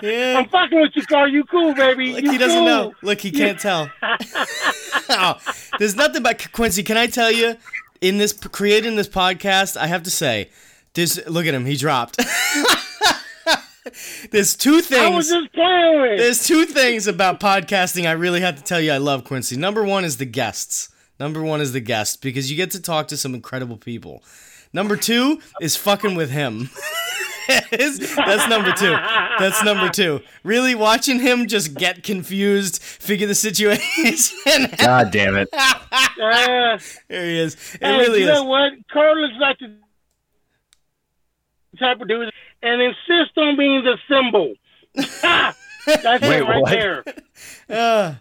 [0.03, 0.38] yeah.
[0.38, 1.29] I'm fucking with you, Carl.
[1.29, 2.12] You cool, baby.
[2.12, 2.66] Look, you he doesn't cool.
[2.66, 2.94] know.
[3.03, 3.90] Look, he can't tell.
[4.03, 5.38] oh,
[5.79, 6.83] there's nothing about Quincy.
[6.83, 7.57] Can I tell you?
[8.00, 10.50] In this creating this podcast, I have to say,
[10.94, 11.64] there's look at him.
[11.64, 12.16] He dropped.
[14.31, 15.31] there's two I was things.
[15.31, 16.18] just playing with.
[16.18, 19.57] There's two things about podcasting I really have to tell you I love Quincy.
[19.57, 20.90] Number one is the guests.
[21.18, 24.22] Number one is the guests because you get to talk to some incredible people.
[24.72, 26.68] Number two is fucking with him.
[27.72, 28.96] Is- That's number two.
[29.38, 30.20] That's number two.
[30.42, 34.66] Really watching him just get confused, figure the situation.
[34.78, 35.48] God damn it.
[35.52, 36.78] Uh,
[37.09, 37.74] there he is.
[37.74, 38.35] It hey, really you is.
[38.35, 38.72] know what?
[38.92, 39.76] Carl is like the
[41.78, 44.54] type of dude and insist on being the symbol.
[44.94, 46.70] That's Wait, it right what?
[46.70, 47.04] there.
[47.68, 48.14] Uh,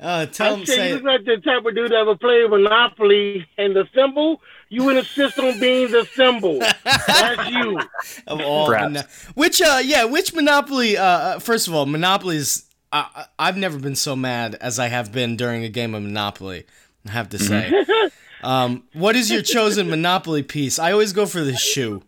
[0.00, 1.04] uh, tell I him said say you it.
[1.04, 4.40] look like the type of dude that would play Monopoly and the symbol.
[4.68, 6.58] You insist on being the symbol.
[6.84, 7.78] That's you.
[8.26, 9.02] of all mono-
[9.34, 13.78] which uh yeah which monopoly uh, uh first of all monopoly's uh, uh, i've never
[13.78, 16.64] been so mad as i have been during a game of monopoly
[17.06, 17.70] i have to say
[18.42, 22.02] um what is your chosen monopoly piece i always go for the shoe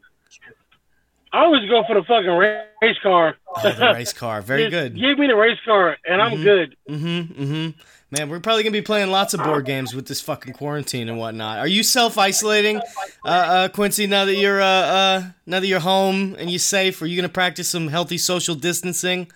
[1.33, 3.37] I always go for the fucking race car.
[3.57, 4.43] oh, the race car.
[4.43, 4.95] Very good.
[4.95, 6.77] Give me the race car, and I'm good.
[6.89, 7.43] mm-hmm.
[7.43, 7.71] Mm-hmm.
[8.11, 11.17] Man we're probably gonna be playing lots of board games with this fucking quarantine and
[11.17, 11.59] whatnot.
[11.59, 12.77] Are you self-isolating
[13.25, 17.01] uh, uh quincy now that you're uh, uh now that you're home and you're safe?
[17.01, 19.33] Are you gonna practice some healthy social distancing?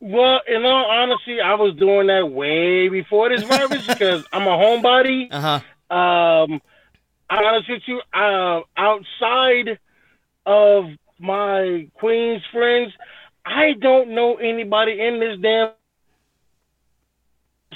[0.00, 4.56] Well, in all honesty, I was doing that way before this virus because I'm a
[4.56, 5.28] homebody.
[5.30, 5.60] uh-huh.
[5.94, 6.60] Um,
[7.28, 9.78] I'm honest with you, uh, outside
[10.50, 10.84] of
[11.18, 12.92] my Queens friends,
[13.44, 15.70] I don't know anybody in this damn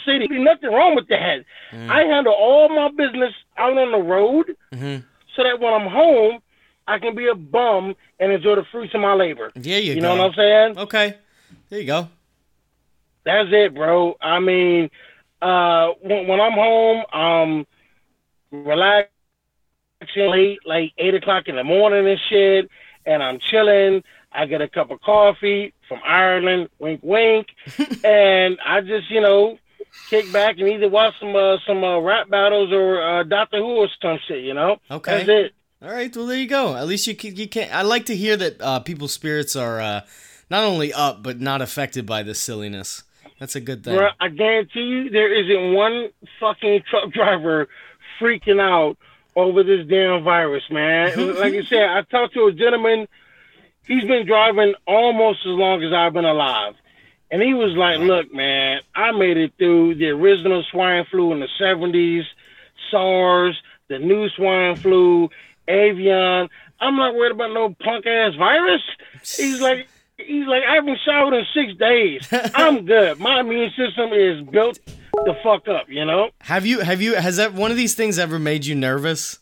[0.05, 0.27] city.
[0.31, 1.45] Nothing wrong with that.
[1.73, 5.07] I handle all my business out on the road mm-hmm
[5.37, 6.41] so that when I'm home,
[6.87, 9.53] I can be a bum and enjoy the fruits of my labor.
[9.55, 10.79] yeah you, You know what I'm saying?
[10.79, 11.17] Okay.
[11.71, 12.09] There you go.
[13.25, 14.17] That's it, bro.
[14.21, 14.91] I mean,
[15.41, 17.67] uh, when, when I'm home, um,
[20.15, 22.71] relaxing late, like eight o'clock in the morning and shit,
[23.07, 24.03] and I'm chilling.
[24.33, 27.49] I get a cup of coffee from Ireland, wink, wink,
[28.05, 29.59] and I just, you know,
[30.11, 33.77] kick back and either watch some uh, some uh, rap battles or uh, Doctor Who
[33.77, 34.43] or some shit.
[34.45, 35.19] You know, Okay.
[35.25, 35.53] that's it.
[35.83, 36.15] All right.
[36.17, 36.75] Well, there you go.
[36.77, 39.81] At least you can, you can I like to hear that uh, people's spirits are
[39.81, 40.01] uh,
[40.51, 43.05] not only up but not affected by this silliness.
[43.39, 43.97] That's a good thing.
[43.97, 46.09] Bro, I guarantee you, there isn't one
[46.41, 47.69] fucking truck driver
[48.21, 48.97] freaking out
[49.37, 51.35] over this damn virus, man.
[51.39, 53.09] like I said, I talked to a gentleman.
[53.87, 56.75] He's been driving almost as long as I've been alive.
[57.31, 61.41] And he was like, look, man, I made it through the original swine flu in
[61.41, 62.23] the 70s,
[62.91, 65.29] SARS, the new swine flu,
[65.67, 66.49] avian.
[66.81, 68.83] I'm not worried about no punk ass virus.
[69.23, 72.29] He's like, he's like, I haven't showered in six days.
[72.55, 73.19] I'm good.
[73.19, 74.79] My immune system is built
[75.25, 76.31] the fuck up, you know?
[76.43, 79.39] Have you have you has that one of these things ever made you nervous?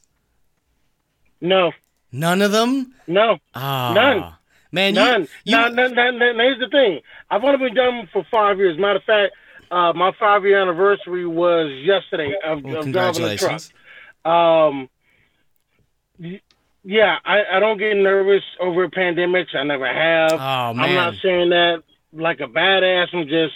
[1.41, 1.73] No,
[2.13, 2.95] None of them.
[3.07, 4.35] no, Ah, None.
[4.71, 5.23] Man, none.
[5.23, 7.01] you, you now, now, now, here's the thing.
[7.31, 8.79] I've only been done for five years.
[8.79, 9.35] Matter of fact,
[9.71, 13.61] uh, my five year anniversary was yesterday of, well, of driving a truck.
[14.25, 14.89] Um,
[16.85, 19.55] yeah, I, I don't get nervous over pandemics.
[19.55, 20.33] I never have.
[20.33, 20.81] Oh man.
[20.81, 21.83] I'm not saying that
[22.13, 23.09] like a badass.
[23.13, 23.55] I'm just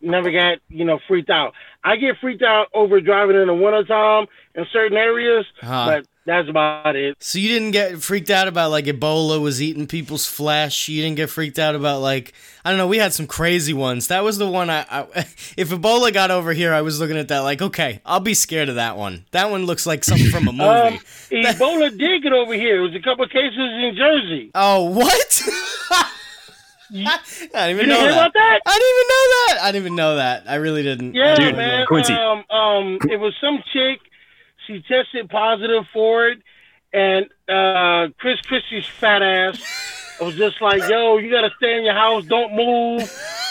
[0.00, 1.54] never got you know freaked out.
[1.84, 5.86] I get freaked out over driving in the wintertime in certain areas, Uh-huh.
[5.86, 7.16] but that's about it.
[7.22, 10.88] So you didn't get freaked out about like Ebola was eating people's flesh.
[10.88, 12.32] You didn't get freaked out about like
[12.64, 12.88] I don't know.
[12.88, 14.08] We had some crazy ones.
[14.08, 15.02] That was the one I, I
[15.56, 18.68] if Ebola got over here, I was looking at that like okay, I'll be scared
[18.68, 19.24] of that one.
[19.30, 20.96] That one looks like something from a movie.
[20.96, 20.98] Um,
[21.30, 22.78] Ebola did get over here.
[22.78, 24.50] It was a couple of cases in Jersey.
[24.56, 25.42] oh what?
[26.94, 27.18] I
[27.68, 28.12] didn't even You know hear that.
[28.12, 28.60] about that?
[28.66, 29.58] I didn't even know that.
[29.62, 30.44] I didn't even know that.
[30.50, 31.14] I really didn't.
[31.14, 31.86] Yeah, Dude, man.
[31.86, 32.12] Quincy.
[32.12, 34.00] Um, um, it was some chick.
[34.66, 36.38] She tested positive for it,
[36.92, 39.62] and uh, Chris Christie's fat ass
[40.20, 42.24] was just like, "Yo, you gotta stay in your house.
[42.26, 43.02] Don't move."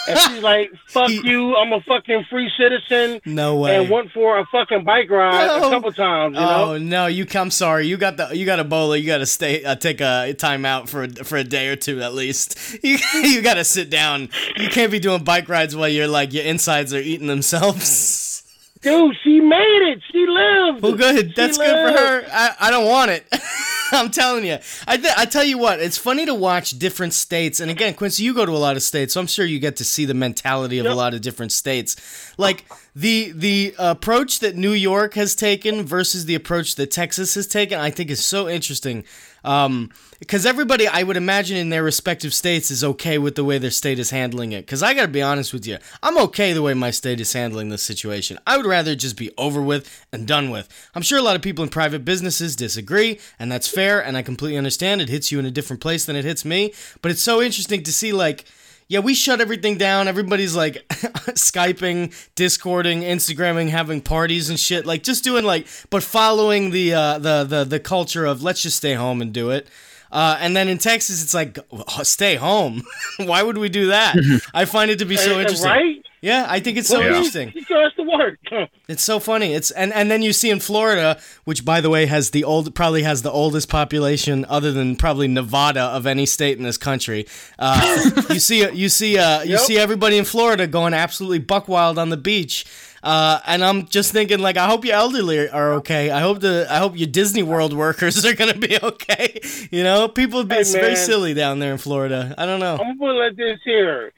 [0.08, 1.56] And she's like, "Fuck He- you.
[1.56, 3.76] I'm a fucking free citizen." No way.
[3.76, 5.68] And went for a fucking bike ride No.
[5.68, 6.34] a couple times.
[6.34, 6.72] You know.
[6.74, 7.06] Oh no!
[7.06, 7.86] You come sorry.
[7.86, 9.00] You got the you got a Ebola.
[9.00, 11.76] You got to stay uh, take a time out for a, for a day or
[11.76, 12.58] two at least.
[12.82, 14.28] You you got to sit down.
[14.56, 18.42] You can't be doing bike rides while you're like your insides are eating themselves.
[18.82, 20.02] Dude, she made it.
[20.12, 20.82] She lived.
[20.82, 21.28] Well, good.
[21.28, 22.24] She That's good for her.
[22.30, 23.26] I, I don't want it.
[23.92, 24.58] I'm telling you.
[24.86, 25.80] I th- I tell you what.
[25.80, 27.60] It's funny to watch different states.
[27.60, 29.76] And again, Quincy, you go to a lot of states, so I'm sure you get
[29.76, 31.96] to see the mentality of a lot of different states.
[32.38, 32.64] Like
[32.96, 37.78] the the approach that New York has taken versus the approach that Texas has taken,
[37.78, 39.04] I think, is so interesting.
[39.44, 43.58] Um, because everybody, I would imagine, in their respective states is okay with the way
[43.58, 44.64] their state is handling it.
[44.64, 47.34] Because I got to be honest with you, I'm okay the way my state is
[47.34, 48.38] handling this situation.
[48.46, 50.66] I would rather just be over with and done with.
[50.94, 54.22] I'm sure a lot of people in private businesses disagree, and that's fair, and I
[54.22, 55.02] completely understand.
[55.02, 56.72] It hits you in a different place than it hits me,
[57.02, 58.46] but it's so interesting to see like
[58.88, 60.06] yeah, we shut everything down.
[60.06, 64.86] Everybody's like Skyping, Discording, Instagramming, having parties and shit.
[64.86, 68.76] Like just doing like, but following the uh, the the the culture of let's just
[68.76, 69.66] stay home and do it.
[70.12, 71.58] Uh, and then in Texas, it's like
[72.02, 72.82] stay home.
[73.18, 74.16] Why would we do that?
[74.54, 75.70] I find it to be so Uh, interesting.
[75.70, 76.02] Right?
[76.22, 77.52] Yeah, I think it's so Well, interesting.
[77.54, 78.68] You go to work.
[78.88, 79.52] It's so funny.
[79.52, 82.74] It's and and then you see in Florida, which by the way has the old
[82.74, 87.26] probably has the oldest population other than probably Nevada of any state in this country.
[87.58, 89.60] Uh, you see you see uh, you Yep.
[89.60, 92.64] see everybody in Florida going absolutely buck wild on the beach.
[93.06, 96.10] Uh, and I'm just thinking, like, I hope your elderly are okay.
[96.10, 99.40] I hope the I hope your Disney World workers are gonna be okay.
[99.70, 102.34] You know, people be Hey, very silly down there in Florida.
[102.36, 102.72] I don't know.
[102.72, 104.12] I'm gonna put like this here.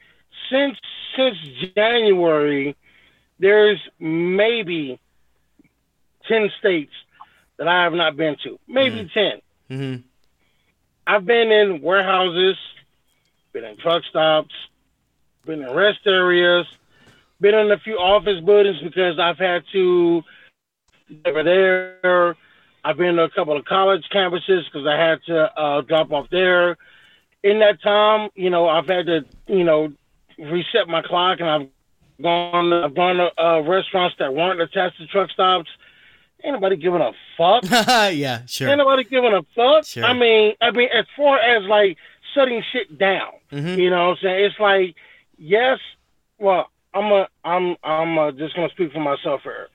[0.49, 0.79] Since
[1.15, 1.37] since
[1.75, 2.75] January,
[3.37, 4.99] there's maybe
[6.27, 6.93] ten states
[7.57, 8.57] that I have not been to.
[8.67, 9.39] Maybe ten.
[9.69, 10.01] Mm-hmm.
[11.05, 12.57] I've been in warehouses,
[13.53, 14.55] been in truck stops,
[15.45, 16.65] been in rest areas,
[17.41, 20.23] been in a few office buildings because I've had to
[21.25, 22.35] over there.
[22.83, 26.27] I've been to a couple of college campuses because I had to uh, drop off
[26.31, 26.77] there.
[27.43, 29.91] In that time, you know, I've had to, you know,
[30.37, 31.67] reset my clock, and I've
[32.21, 35.69] gone, I've gone to uh, restaurants that weren't attached to truck stops.
[36.43, 37.63] Ain't nobody giving a fuck.
[38.13, 38.69] yeah, sure.
[38.69, 39.85] Ain't nobody giving a fuck.
[39.85, 40.05] Sure.
[40.05, 41.97] I mean, I mean, as far as like
[42.33, 43.77] shutting shit down, Mhm.
[43.77, 44.95] you know, what I'm saying it's like,
[45.37, 45.79] yes,
[46.37, 49.67] well, I'm a, I'm, I'm uh just gonna speak for myself here.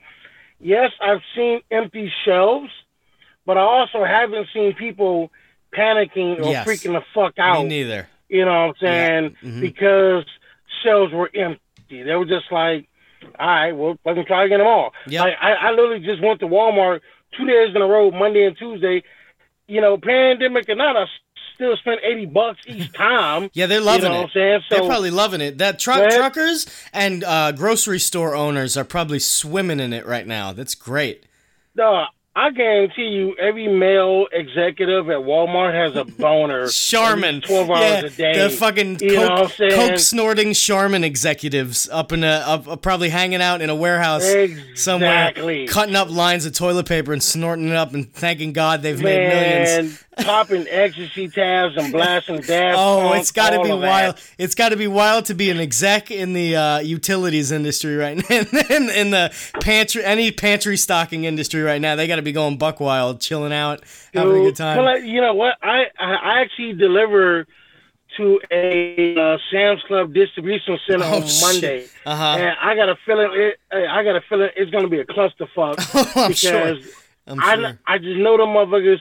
[0.59, 2.69] Yes, I've seen empty shelves,
[3.45, 5.31] but I also haven't seen people
[5.75, 6.67] panicking or Yes.
[6.67, 7.63] freaking the fuck out.
[7.63, 8.07] Me neither.
[8.29, 9.35] You know what I'm saying?
[9.43, 9.61] Mhm.
[9.61, 10.25] Because
[10.83, 11.59] shelves were empty.
[12.03, 12.87] They were just like,
[13.39, 14.91] all right, well, let me try again tomorrow.
[15.07, 15.21] Yep.
[15.21, 17.01] Like, I, I literally just went to Walmart
[17.37, 19.03] two days in a row, Monday and Tuesday.
[19.67, 21.05] You know, pandemic or not, I
[21.55, 23.49] still spend 80 bucks each time.
[23.53, 24.17] Yeah, they're loving you know it.
[24.19, 24.61] what I'm saying?
[24.69, 25.57] They're probably loving it.
[25.57, 30.53] That truck truckers and uh, grocery store owners are probably swimming in it right now.
[30.53, 31.25] That's great.
[31.75, 32.07] dog,
[32.37, 36.67] I guarantee you, every male executive at Walmart has a boner.
[36.67, 38.43] Charmin, 12 hours yeah, a day.
[38.43, 42.67] the fucking You know what I'm coke, coke snorting Charmin executives up in a up,
[42.67, 44.29] uh, probably hanging out in a warehouse
[44.73, 45.31] somewhere,
[45.69, 49.29] cutting up lines of toilet paper and snorting it up and thanking God they've made
[49.29, 49.87] millions.
[49.87, 52.75] Man, popping ecstasy tabs and blasting dash.
[52.77, 53.87] Oh, Punk, it's got to be of that.
[53.87, 54.19] wild!
[54.37, 58.17] It's got to be wild to be an exec in the uh, utilities industry right
[58.29, 58.37] now,
[58.69, 61.95] in, in the pantry, any pantry stocking industry right now.
[61.95, 64.77] They got to be going buck wild, chilling out, having a good time.
[64.77, 65.55] well, like, you know what?
[65.63, 67.45] I I I actually deliver
[68.17, 71.41] to a uh, Sam's Club distribution center Oh, on.
[71.41, 72.23] Monday, Uh-huh.
[72.39, 73.57] and I got a feeling it.
[73.71, 75.77] I got a feeling it's going to be a clusterfuck
[76.15, 76.91] I'm because sure.
[77.27, 77.79] I'm I sure.
[77.87, 78.99] I just know the motherfuckers.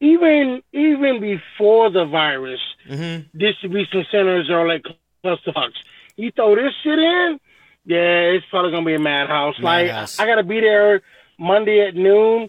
[0.00, 3.38] Even even before the virus, Mm-hmm.
[3.38, 4.82] distribution centers are like
[5.24, 5.78] clusterfucks.
[6.16, 7.38] You throw this shit in,
[7.86, 9.54] yeah, it's probably gonna be a madhouse.
[9.60, 10.18] Madhouse.
[10.18, 11.02] Like I gotta be there
[11.38, 12.48] Monday at noon.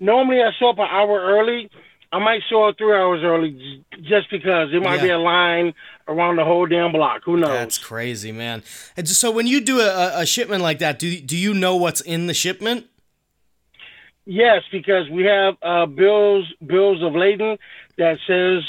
[0.00, 1.70] Normally I show up an hour early.
[2.12, 5.02] I might show up three hours early just because there might Yeah.
[5.02, 5.74] be a line
[6.08, 7.22] around the whole damn block.
[7.24, 7.50] Who knows?
[7.50, 8.64] That's crazy, man.
[8.96, 12.00] And so when you do a, a shipment like that, do do you know what's
[12.00, 12.86] in the shipment?
[14.26, 17.58] Yes, because we have uh, bills bills of lading
[17.96, 18.62] that says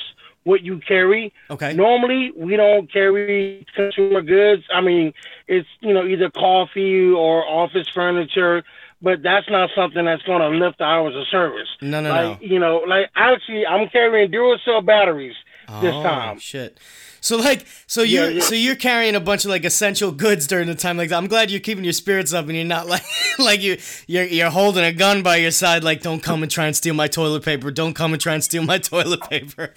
[0.43, 1.33] what you carry.
[1.49, 1.73] Okay.
[1.73, 4.63] Normally, we don't carry consumer goods.
[4.73, 5.13] I mean,
[5.47, 8.63] it's you know either coffee or office furniture,
[9.01, 11.67] but that's not something that's going to lift the hours of service.
[11.81, 12.47] No, no, like no.
[12.47, 15.35] you know, like actually, I'm carrying Duracell batteries
[15.81, 16.39] this oh, time.
[16.39, 16.79] Shit.
[17.23, 18.41] So like, so you're yeah.
[18.41, 21.17] so you're carrying a bunch of like essential goods during the time like that.
[21.17, 23.03] I'm glad you're keeping your spirits up and you're not like
[23.37, 23.77] like you
[24.07, 26.95] you're you're holding a gun by your side like don't come and try and steal
[26.95, 27.69] my toilet paper.
[27.69, 29.73] Don't come and try and steal my toilet paper.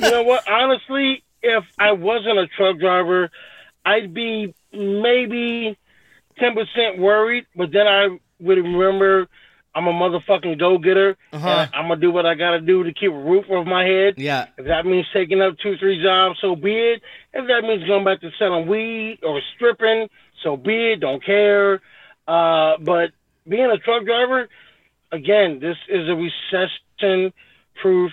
[0.00, 0.48] you know what?
[0.48, 3.30] Honestly, if I wasn't a truck driver,
[3.84, 5.76] I'd be maybe
[6.38, 7.46] ten percent worried.
[7.56, 9.28] But then I would remember
[9.74, 11.66] I'm a motherfucking go getter, Uh-huh.
[11.72, 14.14] I'm gonna do what I gotta do to keep a roof over my head.
[14.18, 14.46] yeah.
[14.58, 17.02] If that means taking up two, three jobs, so be it.
[17.32, 20.08] If that means going back to selling weed or stripping,
[20.42, 21.00] so be it.
[21.00, 21.80] Don't care.
[22.28, 23.12] Uh, but
[23.48, 24.46] being a truck driver,
[25.10, 28.12] again, this is a recession-proof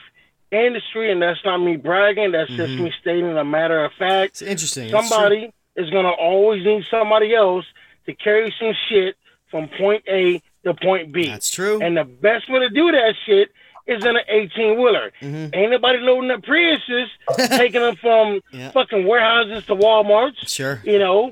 [0.51, 2.31] industry, and that's not me bragging.
[2.31, 2.83] That's just Mm-hmm.
[2.85, 4.31] me stating a matter of fact.
[4.31, 4.85] It's interesting.
[4.85, 4.91] It's.
[5.09, 7.65] Somebody is gonna always need somebody else
[8.05, 9.15] to carry some shit
[9.49, 11.27] from point A to point B.
[11.27, 11.81] That's true.
[11.81, 13.49] And the best way to do that shit
[13.87, 15.11] is in an 18 wheeler.
[15.21, 15.55] Mhm.
[15.55, 17.07] Ain't nobody loading up Priuses,
[17.57, 18.71] taking them from Yeah.
[18.71, 20.81] fucking warehouses to Walmarts, Sure.
[20.83, 21.31] you know.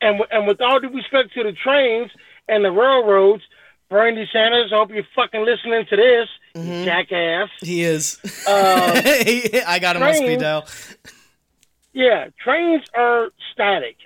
[0.00, 2.10] And and with all due respect to the trains
[2.48, 3.42] and the railroads,
[3.88, 6.84] Bernie Sanders, I hope you're fucking listening to this, Mhm.
[6.84, 7.48] jackass.
[7.60, 8.18] He is.
[8.48, 9.00] Uh,
[9.66, 10.66] I got him on speed dial.
[11.92, 13.96] Yeah, trains are static.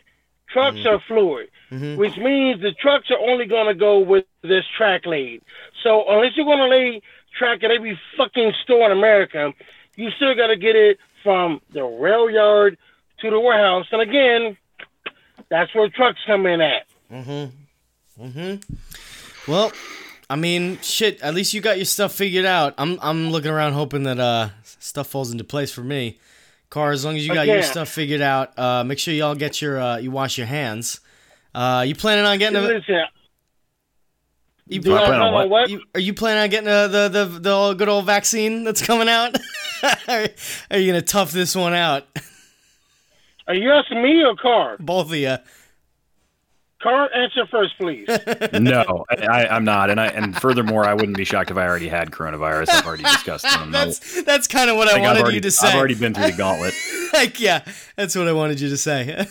[0.49, 0.89] Trucks Mm-hmm.
[0.89, 1.97] are fluid, Mhm.
[1.97, 5.43] which means the trucks are only going to go with this track laid.
[5.83, 7.01] So unless you're to lay
[7.39, 9.53] track at every fucking store in America,
[9.97, 12.77] you still got to get it from the rail yard
[13.21, 13.87] to the warehouse.
[13.93, 14.57] And again,
[15.49, 16.87] that's where trucks come in at.
[17.13, 18.25] Mm-hmm.
[18.25, 19.51] Mm-hmm.
[19.51, 19.73] Well,
[20.29, 21.21] I mean, shit.
[21.23, 22.75] At least you got your stuff figured out.
[22.79, 26.19] I'm I'm looking around hoping that uh stuff falls into place for me.
[26.69, 29.61] Car, as long as you got your stuff figured out, uh, make sure y'all get
[29.61, 31.01] your uh, you wash your hands.
[31.55, 33.05] Uh, you planning on getting a Listen,
[34.67, 35.49] you, do plan on what?
[35.51, 35.71] what?
[35.71, 38.85] you- are you planning on getting uh the the the old- good old vaccine that's
[38.85, 39.37] coming out?
[40.09, 40.29] are,
[40.71, 42.05] are you gonna tough this one out,
[43.49, 44.77] Are you asking me or Car?
[44.79, 45.37] both of you?
[46.81, 48.07] Car, answer first, please.
[48.55, 51.89] no, I, I'm not, and I and furthermore, I wouldn't be shocked if I already
[51.89, 52.71] had coronavirus.
[52.71, 53.59] I've already discussed it.
[53.59, 55.69] on the- That's that's kind of what I like, I've wanted already, you to say.
[55.69, 56.73] I've already been through the gauntlet.
[57.13, 57.65] like, yeah,
[57.97, 59.27] that's what I wanted you to say.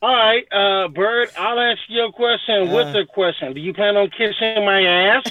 [0.00, 3.00] All right, uh, Bird, I'll ask you a question with Uh.
[3.00, 3.52] a question.
[3.52, 5.24] Do you plan on kissing my ass?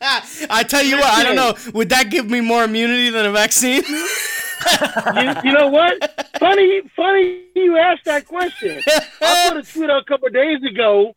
[0.50, 1.54] I tell you what, I don't know.
[1.72, 3.82] Would that give me more immunity than a vaccine?
[3.88, 6.28] you, you know what?
[6.40, 8.82] Funny, funny you asked that question.
[9.20, 11.14] I put a tweet out a couple of days ago.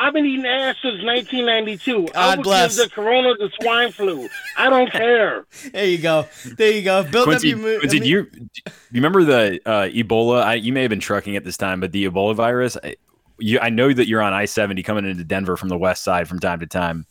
[0.00, 2.08] I've been eating ass since 1992.
[2.10, 2.76] I God would bless.
[2.76, 4.28] give the corona the swine flu.
[4.56, 5.44] I don't care.
[5.72, 6.26] there you go.
[6.56, 7.02] There you go.
[7.02, 10.42] Build Quincy, up your mo- Quincy, I mean- you do you remember the uh, Ebola?
[10.44, 12.76] I, you may have been trucking at this time, but the Ebola virus.
[12.82, 12.94] I,
[13.40, 16.28] you, I know that you're on I seventy coming into Denver from the west side
[16.28, 17.04] from time to time.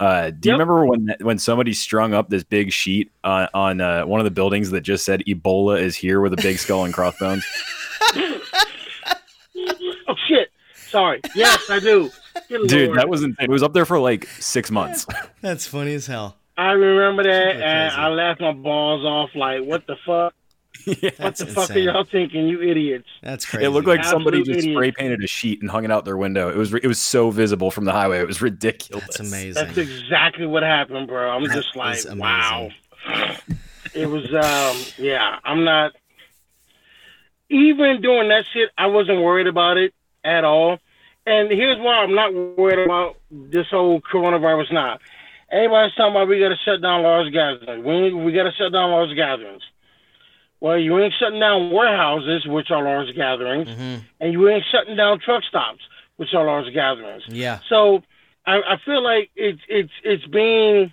[0.00, 4.04] Uh, do you remember when when somebody strung up this big sheet on on uh,
[4.04, 6.92] one of the buildings that just said Ebola is here with a big skull and
[6.92, 7.44] crossbones?
[10.06, 10.50] Oh shit!
[10.74, 11.20] Sorry.
[11.34, 12.10] Yes, I do.
[12.48, 12.98] Good Dude, Lord.
[12.98, 13.44] that was insane.
[13.44, 15.06] It was up there for like six months.
[15.40, 16.36] That's funny as hell.
[16.56, 17.92] I remember that, Super and.
[17.94, 19.30] I laughed my balls off.
[19.34, 20.34] Like, what the fuck?
[20.86, 23.08] What That's the fuck are y'all thinking, you idiots?
[23.22, 23.64] That's crazy.
[23.64, 24.74] It looked like somebody just idiot.
[24.74, 26.50] spray painted a sheet and hung it out their window.
[26.50, 28.20] It was it was so visible from the highway.
[28.20, 29.02] It was ridiculous.
[29.04, 29.54] That's amazing.
[29.64, 31.30] That's exactly what happened, bro.
[31.30, 32.68] I'm That just like, wow.
[33.94, 35.38] It was, um, yeah.
[35.44, 35.92] I'm not.
[37.48, 40.78] Even doing that shit, I wasn't worried about it at all.
[41.26, 44.98] And here's why I'm not worried about this whole coronavirus now.
[45.50, 47.84] Everybody's talking about we got to shut down large gatherings.
[47.84, 49.62] We we got to shut down large gatherings.
[50.60, 54.96] Well, you ain't shutting down warehouses, which are large gatherings, hmm and you ain't shutting
[54.96, 55.80] down truck stops,
[56.16, 57.24] which are large gatherings.
[57.28, 57.60] Yeah.
[57.68, 58.02] So
[58.46, 60.92] I, I feel like it's it's it's being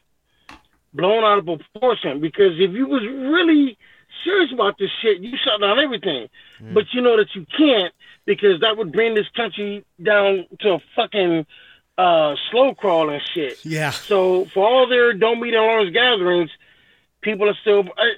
[0.94, 3.78] blown out of proportion because if you was really
[4.24, 6.28] serious about this shit, you shut down everything.
[6.62, 6.74] Mm.
[6.74, 7.94] But you know that you can't
[8.26, 11.46] because that would bring this country down to a fucking
[11.98, 13.64] uh, slow crawl and shit.
[13.66, 13.92] Yeah.
[13.92, 16.50] So for all their don't meet in large gatherings,
[17.22, 17.84] people are still.
[17.98, 18.14] I,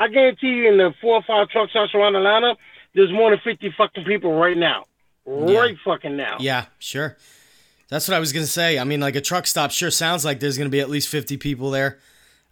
[0.00, 2.56] I guarantee you, in the four or five truck stops around Atlanta,
[2.94, 4.84] there's more than fifty fucking people right now,
[5.26, 6.38] right fucking now.
[6.40, 6.66] Yeah.
[6.78, 7.16] Sure.
[7.88, 8.78] That's what I was gonna say.
[8.78, 11.36] I mean, like a truck stop sure sounds like there's gonna be at least fifty
[11.36, 11.98] people there.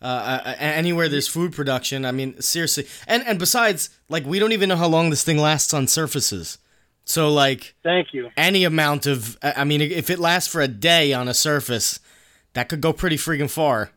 [0.02, 2.86] Uh, uh, anywhere there's food production, I mean, seriously.
[3.06, 6.58] And and besides, like, we don't even know how long this thing lasts on surfaces.
[7.04, 8.30] So like, Thank you.
[8.36, 11.98] any amount of, I mean, if it lasts for a day on a surface,
[12.52, 13.90] that could go pretty freaking far.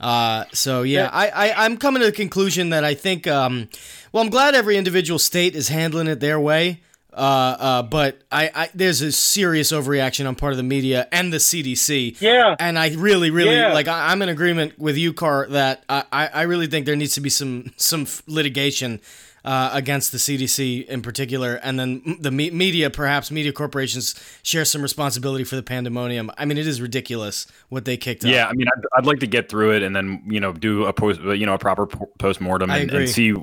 [0.00, 1.10] Uh, so yeah, Yeah.
[1.12, 3.68] I, I I'm coming to the conclusion that I think, um,
[4.12, 6.80] well, I'm glad every individual state is handling it their way.
[7.14, 11.32] Uh, uh, but I, I there's a serious overreaction on part of the media and
[11.32, 12.20] the CDC.
[12.20, 12.56] Yeah.
[12.58, 13.72] And I really, really Yeah.
[13.72, 13.88] like.
[13.88, 17.14] I, I'm in agreement with you, Car, that I, I I really think there needs
[17.14, 19.00] to be some some litigation
[19.44, 24.64] uh, against the CDC in particular, and then the me- media, perhaps media corporations, share
[24.64, 26.30] some responsibility for the pandemonium.
[26.38, 28.30] I mean, it is ridiculous what they kicked up.
[28.30, 30.84] Yeah, I mean, I'd, I'd like to get through it and then you know do
[30.86, 31.86] a post, you know, a proper
[32.18, 33.34] post mortem and, and see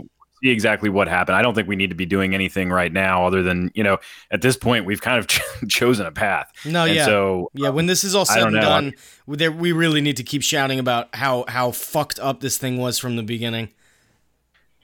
[0.43, 1.35] see exactly what happened.
[1.35, 3.97] I don't think we need to be doing anything right now other than you know
[4.31, 5.27] at this point we've kind of
[5.69, 6.51] chosen a path.
[6.65, 7.05] No, and yeah.
[7.05, 8.61] so Yeah, when this is all said and know.
[8.61, 8.93] done,
[9.25, 12.77] we- there, we really need to keep shouting about how how fucked up this thing
[12.77, 13.69] was from the beginning.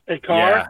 [0.08, 0.49] A car.
[0.49, 0.68] yeah,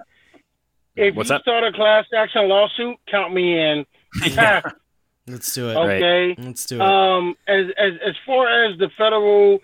[1.08, 1.42] If What's you that?
[1.44, 3.86] start a class action lawsuit, count me in.
[5.28, 5.76] Let's do it.
[5.76, 6.36] okay.
[6.38, 6.82] Let's do it.
[6.82, 9.60] Um, as as as far as the federal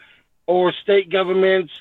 [0.46, 1.72] or state governments,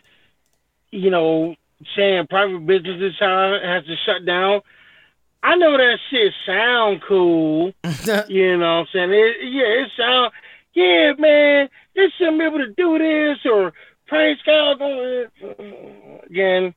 [0.93, 1.57] you know,
[1.97, 4.61] saying private businesses ha- has to shut down,
[5.43, 7.73] I know that shit sound cool.
[8.29, 9.11] You know what I'm saying?
[9.11, 10.33] It, yeah, it sound,
[10.75, 13.73] yeah, man, they shouldn't be able to do this or
[14.07, 14.81] praise God.
[16.27, 16.75] Again,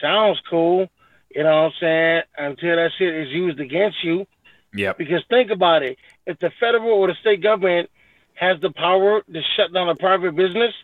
[0.00, 0.88] sounds cool.
[1.34, 2.22] You know what I'm saying?
[2.38, 4.26] Until that shit is used against you.
[4.74, 4.98] Yep.
[4.98, 5.98] Because think about it.
[6.26, 7.90] If the federal or the state government
[8.34, 10.74] has the power to shut down a private business,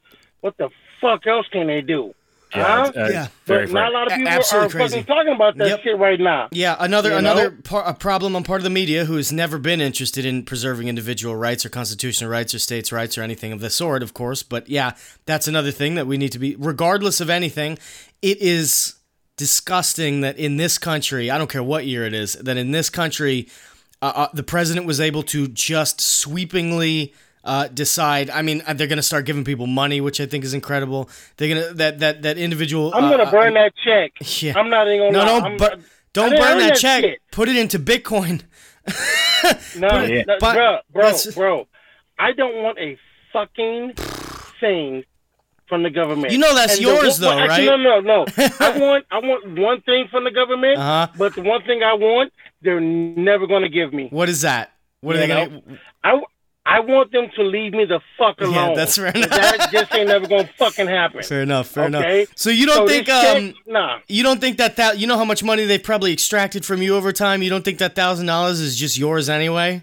[0.40, 2.14] what the fuck else can they do?
[2.54, 2.64] Yeah.
[2.96, 3.26] Uh, Yeah.
[3.46, 4.96] Very But not a lot of people absolutely are crazy.
[5.00, 5.82] fucking talking about that Yep.
[5.82, 6.48] shit right now.
[6.52, 9.58] Yeah, another You another par- a problem on part of the media who has never
[9.58, 13.60] been interested in preserving individual rights or constitutional rights or states' rights or anything of
[13.60, 14.42] the sort, of course.
[14.42, 14.92] But yeah,
[15.26, 17.78] that's another thing that we need to be, regardless of anything.
[18.20, 18.94] It is
[19.36, 22.90] disgusting that in this country, I don't care what year it is, that in this
[22.90, 23.48] country,
[24.00, 27.12] uh, uh, the president was able to just sweepingly.
[27.44, 28.30] Uh, decide.
[28.30, 31.10] I mean, they're gonna start giving people money, which I think is incredible.
[31.36, 32.94] They're gonna that that that individual.
[32.94, 34.12] I'm uh, gonna uh, burn that check.
[34.42, 34.56] Yeah.
[34.56, 35.56] I'm not even gonna lie.
[35.56, 35.68] no,
[36.12, 37.02] don't didn't burn that that check.
[37.02, 37.18] shit.
[37.32, 38.42] Put it into Bitcoin.
[39.76, 40.22] No, Yeah.
[40.26, 41.68] no, But bro, bro, bro.
[42.18, 42.96] I don't want a
[43.32, 43.94] fucking
[44.60, 45.04] thing
[45.68, 46.32] from the government.
[46.32, 47.78] You know that's And yours, one- though, actually, right?
[47.80, 48.26] No, no, no.
[48.60, 51.08] I want, I want one thing from the government, Uh-huh.
[51.18, 54.08] but the one thing I want, they're never gonna give me.
[54.10, 54.72] What is that?
[55.00, 55.48] What are You they know?
[55.48, 55.78] gonna?
[56.04, 56.20] I,
[56.64, 58.54] I want them to leave me the fuck alone.
[58.54, 59.30] Yeah, that's fair enough.
[59.30, 61.22] That just ain't never gonna fucking happen.
[61.24, 61.66] Fair enough.
[61.68, 62.20] Fair Okay.
[62.20, 62.32] enough.
[62.36, 63.98] So you don't So think this check- um nah.
[64.06, 66.94] you don't think that that you know how much money they've probably extracted from you
[66.94, 67.42] over time?
[67.42, 69.82] You don't think that thousand dollars is just yours anyway?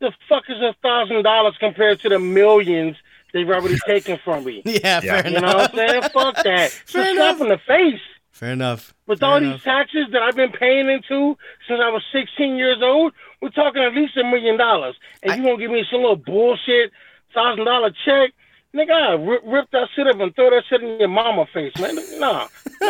[0.00, 2.96] The fuck is a thousand dollars compared to the millions
[3.32, 4.62] they've already taken from me?
[4.64, 5.00] Yeah.
[5.02, 5.22] Yeah.
[5.22, 6.02] Fair You know what I'm saying?
[6.12, 6.66] Fuck that.
[6.66, 7.40] It's a Fair slap enough.
[7.40, 8.00] in the face.
[8.30, 8.94] Fair enough.
[9.08, 9.54] With Fair all enough.
[9.56, 11.36] these taxes that I've been paying into
[11.66, 14.96] since I was 16 years old, we're talking at least a million dollars.
[15.22, 16.92] And you gonna give me some little bullshit
[17.34, 18.32] thousand dollar check?
[18.74, 21.72] Nigga, I rip, rip that shit up and throw that shit in your mama face,
[21.78, 21.96] man.
[22.18, 22.48] Nah,
[22.80, 22.88] nah.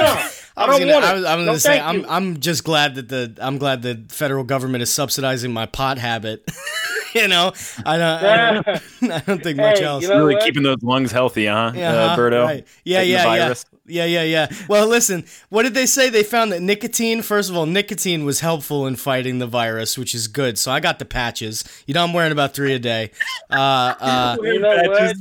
[0.56, 1.14] I, I was don't gonna, want I it.
[1.16, 2.10] was, I was No, gonna say, thank I'm.
[2.10, 6.48] I'm just glad that the, I'm glad the federal government is subsidizing my pot habit.
[7.14, 7.52] you know,
[7.86, 8.68] I don't, I don't,
[9.12, 10.02] I don't think much Hey, else.
[10.02, 10.44] you know really what?
[10.44, 12.16] keeping those lungs healthy, huh, Yeah, uh, huh?
[12.16, 12.44] Berto?
[12.44, 12.66] Right.
[12.84, 13.54] Yeah, Taking yeah, yeah.
[13.90, 14.48] Yeah, yeah, yeah.
[14.68, 16.10] Well, listen, what did they say?
[16.10, 20.14] They found that nicotine, first of all, nicotine was helpful in fighting the virus, which
[20.14, 20.58] is good.
[20.58, 21.64] So I got the patches.
[21.86, 23.12] You know, I'm wearing about three a day.
[23.50, 23.54] Uh,
[23.98, 25.00] uh, You know what?
[25.00, 25.14] Uh,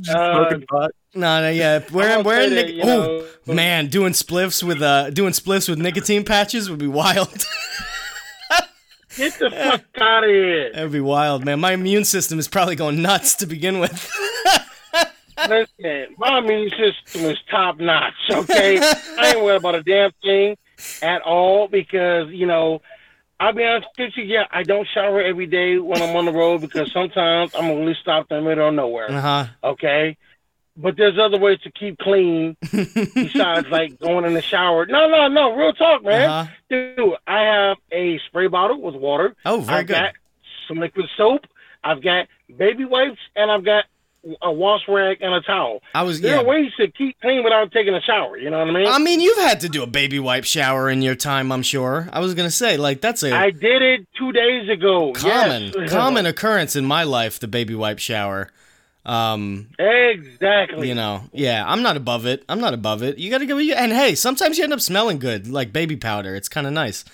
[0.50, 0.90] Smoking pot.
[1.18, 1.80] No, no, yeah.
[1.92, 6.24] Wearing, wearing nic- you oh, know- man, doing spliffs with, uh, doing spliffs with nicotine
[6.24, 7.28] patches would be wild.
[9.16, 10.72] Get the fuck out of here.
[10.72, 11.58] That would be wild, man.
[11.58, 14.10] My immune system is probably going nuts to begin with.
[15.48, 18.78] Listen, my immune system is top notch, okay?
[18.78, 20.56] I ain't worried about a damn thing
[21.02, 22.80] at all because, you know,
[23.40, 26.32] I'll be honest with you, yeah, I don't shower every day when I'm on the
[26.32, 29.10] road because sometimes I'm gonna really stop in the middle of nowhere.
[29.10, 29.46] Uh huh.
[29.62, 30.16] Okay?
[30.80, 32.56] But there's other ways to keep clean
[33.14, 34.86] besides like going in the shower.
[34.86, 36.30] No, no, no, real talk, man.
[36.30, 36.50] Uh-huh.
[36.70, 39.34] Dude, I have a spray bottle with water.
[39.44, 39.94] Oh, very I've good.
[39.94, 40.14] got
[40.68, 41.46] some liquid soap.
[41.82, 43.86] I've got baby wipes, and I've got
[44.42, 45.80] a wash rag and a towel.
[45.94, 46.40] I was, There yeah.
[46.42, 48.36] are ways to keep clean without taking a shower.
[48.36, 48.86] You know what I mean?
[48.88, 52.08] I mean, you've had to do a baby wipe shower in your time, I'm sure.
[52.12, 55.12] I was gonna say, like, that's a I did it two days ago.
[55.12, 55.90] common, Yes.
[55.90, 57.40] common occurrence in my life.
[57.40, 58.50] The baby wipe shower.
[59.08, 60.88] Um, exactly.
[60.88, 62.44] you know, yeah, I'm not above it.
[62.48, 63.18] I'm not above it.
[63.18, 63.58] You gotta go.
[63.58, 66.34] And hey, sometimes you end up smelling good, like baby powder.
[66.36, 67.04] It's kind of nice.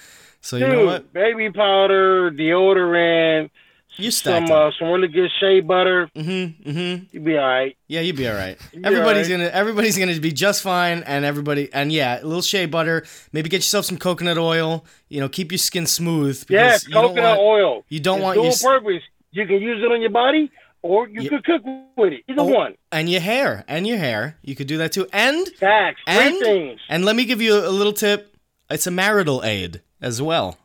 [0.40, 1.12] So you Dude, know what?
[1.12, 3.50] baby powder, deodorant,
[3.96, 6.10] You stacked some uh, some really good shea butter.
[6.16, 6.68] Mm-hmm.
[6.70, 7.04] Mm-hmm.
[7.12, 7.76] You'd be all right.
[7.88, 8.58] Yeah, you'd be all right.
[8.72, 9.44] be Everybody's all right.
[9.44, 13.04] gonna everybody's gonna be just fine, and everybody and yeah, a little shea butter.
[13.32, 14.84] Maybe get yourself some coconut oil.
[15.08, 16.44] You know, keep your skin smooth.
[16.48, 17.84] Yes, you don't coconut want- oil.
[17.88, 19.02] you don't it's want dual your purpose.
[19.32, 20.50] You can use it on your body,
[20.84, 21.30] or you Yeah.
[21.30, 21.62] could cook
[21.96, 22.22] with it.
[22.28, 22.74] Either Oh, one.
[22.92, 24.36] and your hair and your hair.
[24.42, 25.08] You could do that too.
[25.12, 26.00] And Facts.
[26.06, 26.80] Great and things.
[26.90, 28.36] and let me give you a, a little tip.
[28.70, 30.58] It's a marital aid as well.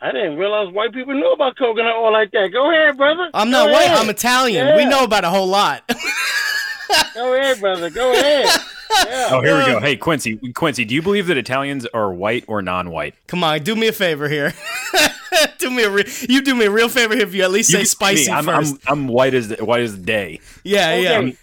[0.00, 2.50] I didn't realize white people knew about coconut oil like that.
[2.52, 3.30] Go ahead, brother.
[3.32, 3.84] I'm Go not white.
[3.86, 3.98] ahead.
[3.98, 4.76] I'm Italian.
[4.76, 5.82] We know about a whole lot.
[7.14, 7.90] Go ahead, brother.
[7.90, 8.48] Go ahead.
[9.04, 9.28] Yeah.
[9.32, 9.80] Oh, here we go.
[9.80, 10.36] Hey, Quincy.
[10.54, 13.14] Quincy, do you believe that Italians are white or non-white?
[13.26, 14.54] Come on, do me a favor here.
[15.58, 17.78] do me a re- you do me a real favor if you at least You
[17.78, 20.40] say spicy me, I'm, 1st I'm, I'm white as the, white as the day.
[20.64, 21.18] yeah, yeah.
[21.18, 21.36] Okay.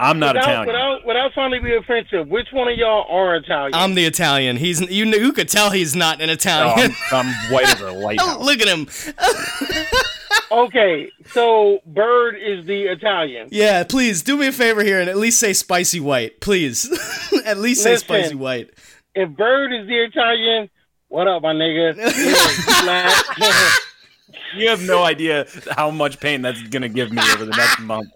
[0.00, 0.66] I'm not without, Italian.
[0.68, 3.74] without without trying to be offensive, which one of y'all are Italian?
[3.74, 4.56] I'm the Italian.
[4.56, 5.10] He's you.
[5.10, 6.92] kn- You could tell he's not an Oh, Italian.
[7.10, 8.38] I'm, I'm white as a lighthouse.
[8.40, 8.86] Look at him.
[10.52, 13.48] okay, so Bird is the Italian.
[13.50, 16.88] Yeah, please do me a favor here and at least say spicy white, please.
[17.44, 18.70] at least say spicy white.
[19.14, 20.70] If Bird is the Italian,
[21.08, 21.94] what up, my nigga?
[24.56, 28.08] You have no idea how much pain that's gonna give me over the next month.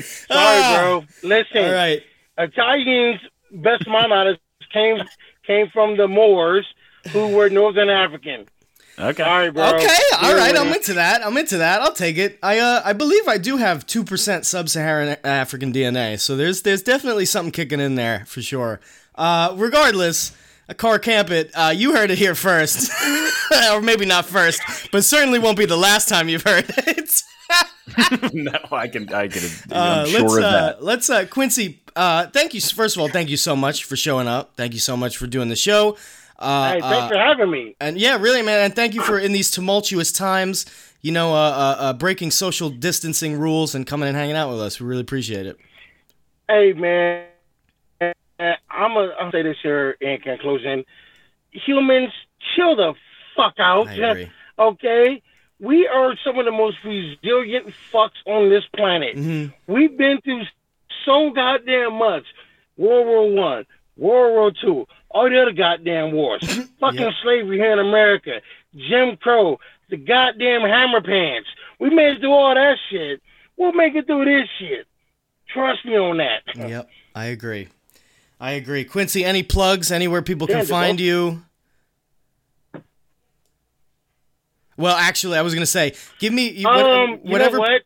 [0.00, 1.04] Sorry, bro.
[1.22, 1.66] Listen, Ah.
[1.66, 2.02] All right.
[2.38, 3.20] Italians,
[3.50, 4.38] best of my knowledge,
[4.72, 4.98] came
[5.46, 6.66] came from the Moors
[7.10, 8.46] who were Northern African.
[8.98, 9.22] Okay.
[9.22, 9.74] Sorry, bro.
[9.76, 9.86] Okay,
[10.20, 10.56] all You're right.
[10.56, 11.24] I'm into that.
[11.26, 11.80] I'm into that.
[11.80, 12.38] I'll take it.
[12.42, 16.82] I uh, I believe I do have two percent sub-Saharan African DNA, so there's there's
[16.82, 18.78] definitely something kicking in there for sure.
[19.14, 20.32] Uh, regardless,
[20.74, 21.50] car camp it.
[21.54, 22.90] Uh, you heard it here first,
[23.72, 24.60] or maybe not first,
[24.92, 27.22] but certainly won't be the last time you've heard it.
[28.32, 29.12] no, I can.
[29.12, 29.42] I can.
[29.70, 30.84] Uh, I'm sure let's of uh, that.
[30.84, 31.80] let's uh, Quincy.
[31.94, 32.60] Uh, thank you.
[32.60, 34.52] First of all, thank you so much for showing up.
[34.56, 35.96] Thank you so much for doing the show.
[36.38, 37.76] Uh, Hey, thanks uh, for having me.
[37.80, 40.66] and yeah, really, man, and thank you for in these tumultuous times,
[41.00, 44.60] you know, uh, uh, uh, breaking social distancing rules and coming and hanging out with
[44.60, 44.80] us.
[44.80, 45.56] We really appreciate it.
[46.48, 47.26] Hey, man.
[48.82, 50.84] I'm gonna I'll say this here in conclusion.
[51.52, 52.12] Humans,
[52.54, 52.94] chill the
[53.36, 53.88] fuck out.
[54.58, 55.22] Okay?
[55.58, 59.16] We are some of the most resilient fucks on this planet.
[59.16, 59.72] Mm-hmm.
[59.72, 60.42] We've been through
[61.06, 62.24] so goddamn much.
[62.76, 63.66] World War One,
[63.96, 66.42] World War Two, all the other goddamn wars.
[66.80, 67.12] Fucking Yep.
[67.22, 68.40] slavery here in America,
[68.74, 69.58] Jim Crow,
[69.88, 71.48] the goddamn hammer pants.
[71.78, 73.22] We made it through all that shit.
[73.56, 74.86] We'll make it through this shit.
[75.48, 76.42] Trust me on that.
[76.56, 77.68] Yep, I agree.
[78.42, 78.84] I agree.
[78.84, 81.42] Quincy, any plugs anywhere people can Yeah, find Devon.
[82.74, 82.82] you?
[84.76, 87.56] Well, actually, I was gonna say, give me you, what- Um, you whatever.
[87.58, 87.82] know what?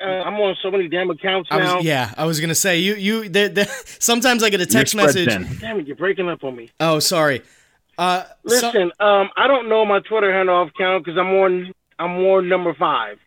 [0.00, 1.76] Uh, I'm on so many damn accounts I now.
[1.76, 3.28] was, yeah, I was gonna say you you.
[3.28, 3.64] The, the,
[4.00, 5.28] sometimes I get a You're text message.
[5.28, 5.46] thin.
[5.60, 6.70] Damn it, you're breaking up on me.
[6.80, 7.42] Oh, sorry.
[7.96, 11.72] Uh, so- Listen, um, I don't know my Twitter handle off count because I'm on
[12.00, 13.18] I'm on number five.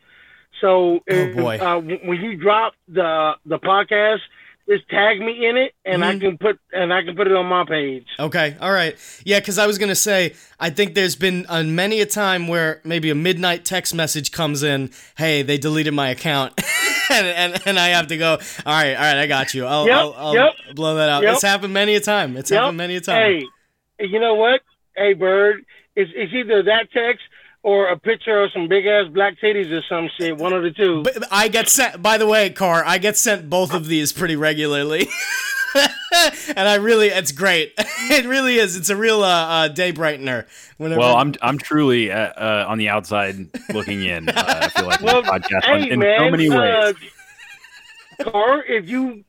[0.59, 1.57] So if, Oh, boy.
[1.59, 4.19] Uh, when you drop the the podcast,
[4.67, 6.21] just tag me in it, and I Mhm.
[6.21, 8.07] can put and I can put it on my page.
[8.19, 8.95] Okay, all right.
[9.23, 12.47] Yeah, because I was going to say, I think there's been uh, many a time
[12.47, 16.53] where maybe a midnight text message comes in, hey, they deleted my account.
[17.11, 19.65] and, and, and I have to go, all right, all right, I got you.
[19.65, 21.21] I'll, Yep, I'll, I'll yep, blow that out.
[21.23, 21.33] yep.
[21.33, 22.35] It's happened many a time.
[22.35, 23.45] It's happened many a time.
[23.99, 24.61] Hey, you know what?
[24.97, 25.63] Hey, Bird,
[25.95, 27.21] it's, it's either that text
[27.65, 30.37] or a picture of some big ass black titties or some shit.
[30.37, 31.01] One of the two.
[31.01, 34.35] But I get sent, by the way, Car, I get sent both of these pretty
[34.35, 35.07] regularly.
[36.55, 37.73] and I really, it's great.
[37.77, 38.77] it really is.
[38.77, 40.45] It's a real uh, uh, day brightener.
[40.77, 44.29] Whenever, Well, I'm I'm truly uh, uh, on the outside looking in.
[44.29, 46.95] Uh, I feel like well, podcast hey, in man, so many ways.
[48.19, 49.23] Uh, Car, if you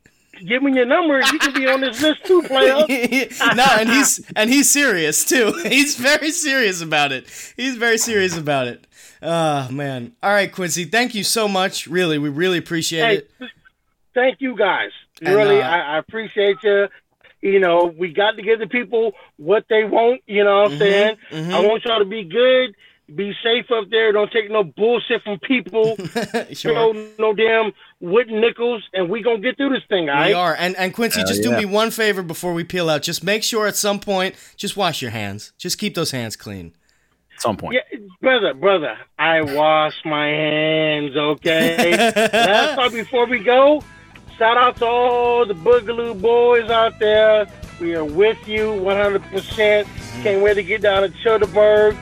[0.45, 2.75] give me your number, you can be on this list too, player.
[3.55, 5.53] no, and he's and he's serious too.
[5.67, 7.27] He's very serious about it.
[7.57, 8.87] He's very serious about it.
[9.23, 10.13] Oh man.
[10.23, 10.85] All right, Quincy.
[10.85, 11.87] Thank you so much.
[11.87, 13.51] Really, we really appreciate hey, it.
[14.15, 14.91] thank you guys.
[15.23, 16.89] And, really, uh, I, I appreciate you.
[17.41, 20.23] You know, we got to give the people what they want.
[20.27, 21.17] You know what I'm saying?
[21.31, 21.53] mhm.
[21.53, 22.75] I want y'all to be good,
[23.15, 24.11] be safe up there.
[24.13, 25.97] Don't take no bullshit from people.
[26.53, 26.75] sure.
[26.75, 30.35] no, no damn wooden nickels, and we gonna get through this thing, all We right?
[30.35, 30.55] are.
[30.59, 33.03] And and Quincy, Hell just do me one favor before we peel out.
[33.03, 35.53] Just make sure at some point, just wash your hands.
[35.59, 36.75] Just keep those hands clean.
[37.35, 37.75] At some point.
[37.75, 41.97] Yeah, brother, brother, I wash my hands, okay?
[42.33, 43.83] Last time before we go,
[44.39, 47.47] shout out to all the Boogaloo boys out there.
[47.79, 49.21] We are with you 100%.
[49.21, 50.23] Mm-hmm.
[50.23, 51.95] Can't wait to get down to Childeberg.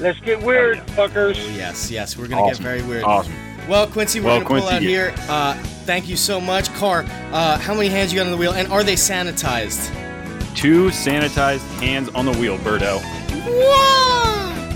[0.00, 1.36] Let's get weird, fuckers.
[1.56, 2.62] Yes, yes, we're gonna Awesome.
[2.64, 3.04] get very weird.
[3.04, 3.32] Awesome.
[3.68, 5.14] Well, Quincy, we're Well, gonna pull out you- here.
[5.28, 5.54] Uh,
[5.86, 7.04] thank you so much, Car.
[7.32, 9.88] Uh, how many hands you got on the wheel, and are they sanitized?
[10.56, 13.00] Two sanitized hands on the wheel, Birdo.
[13.46, 14.71] Whoa!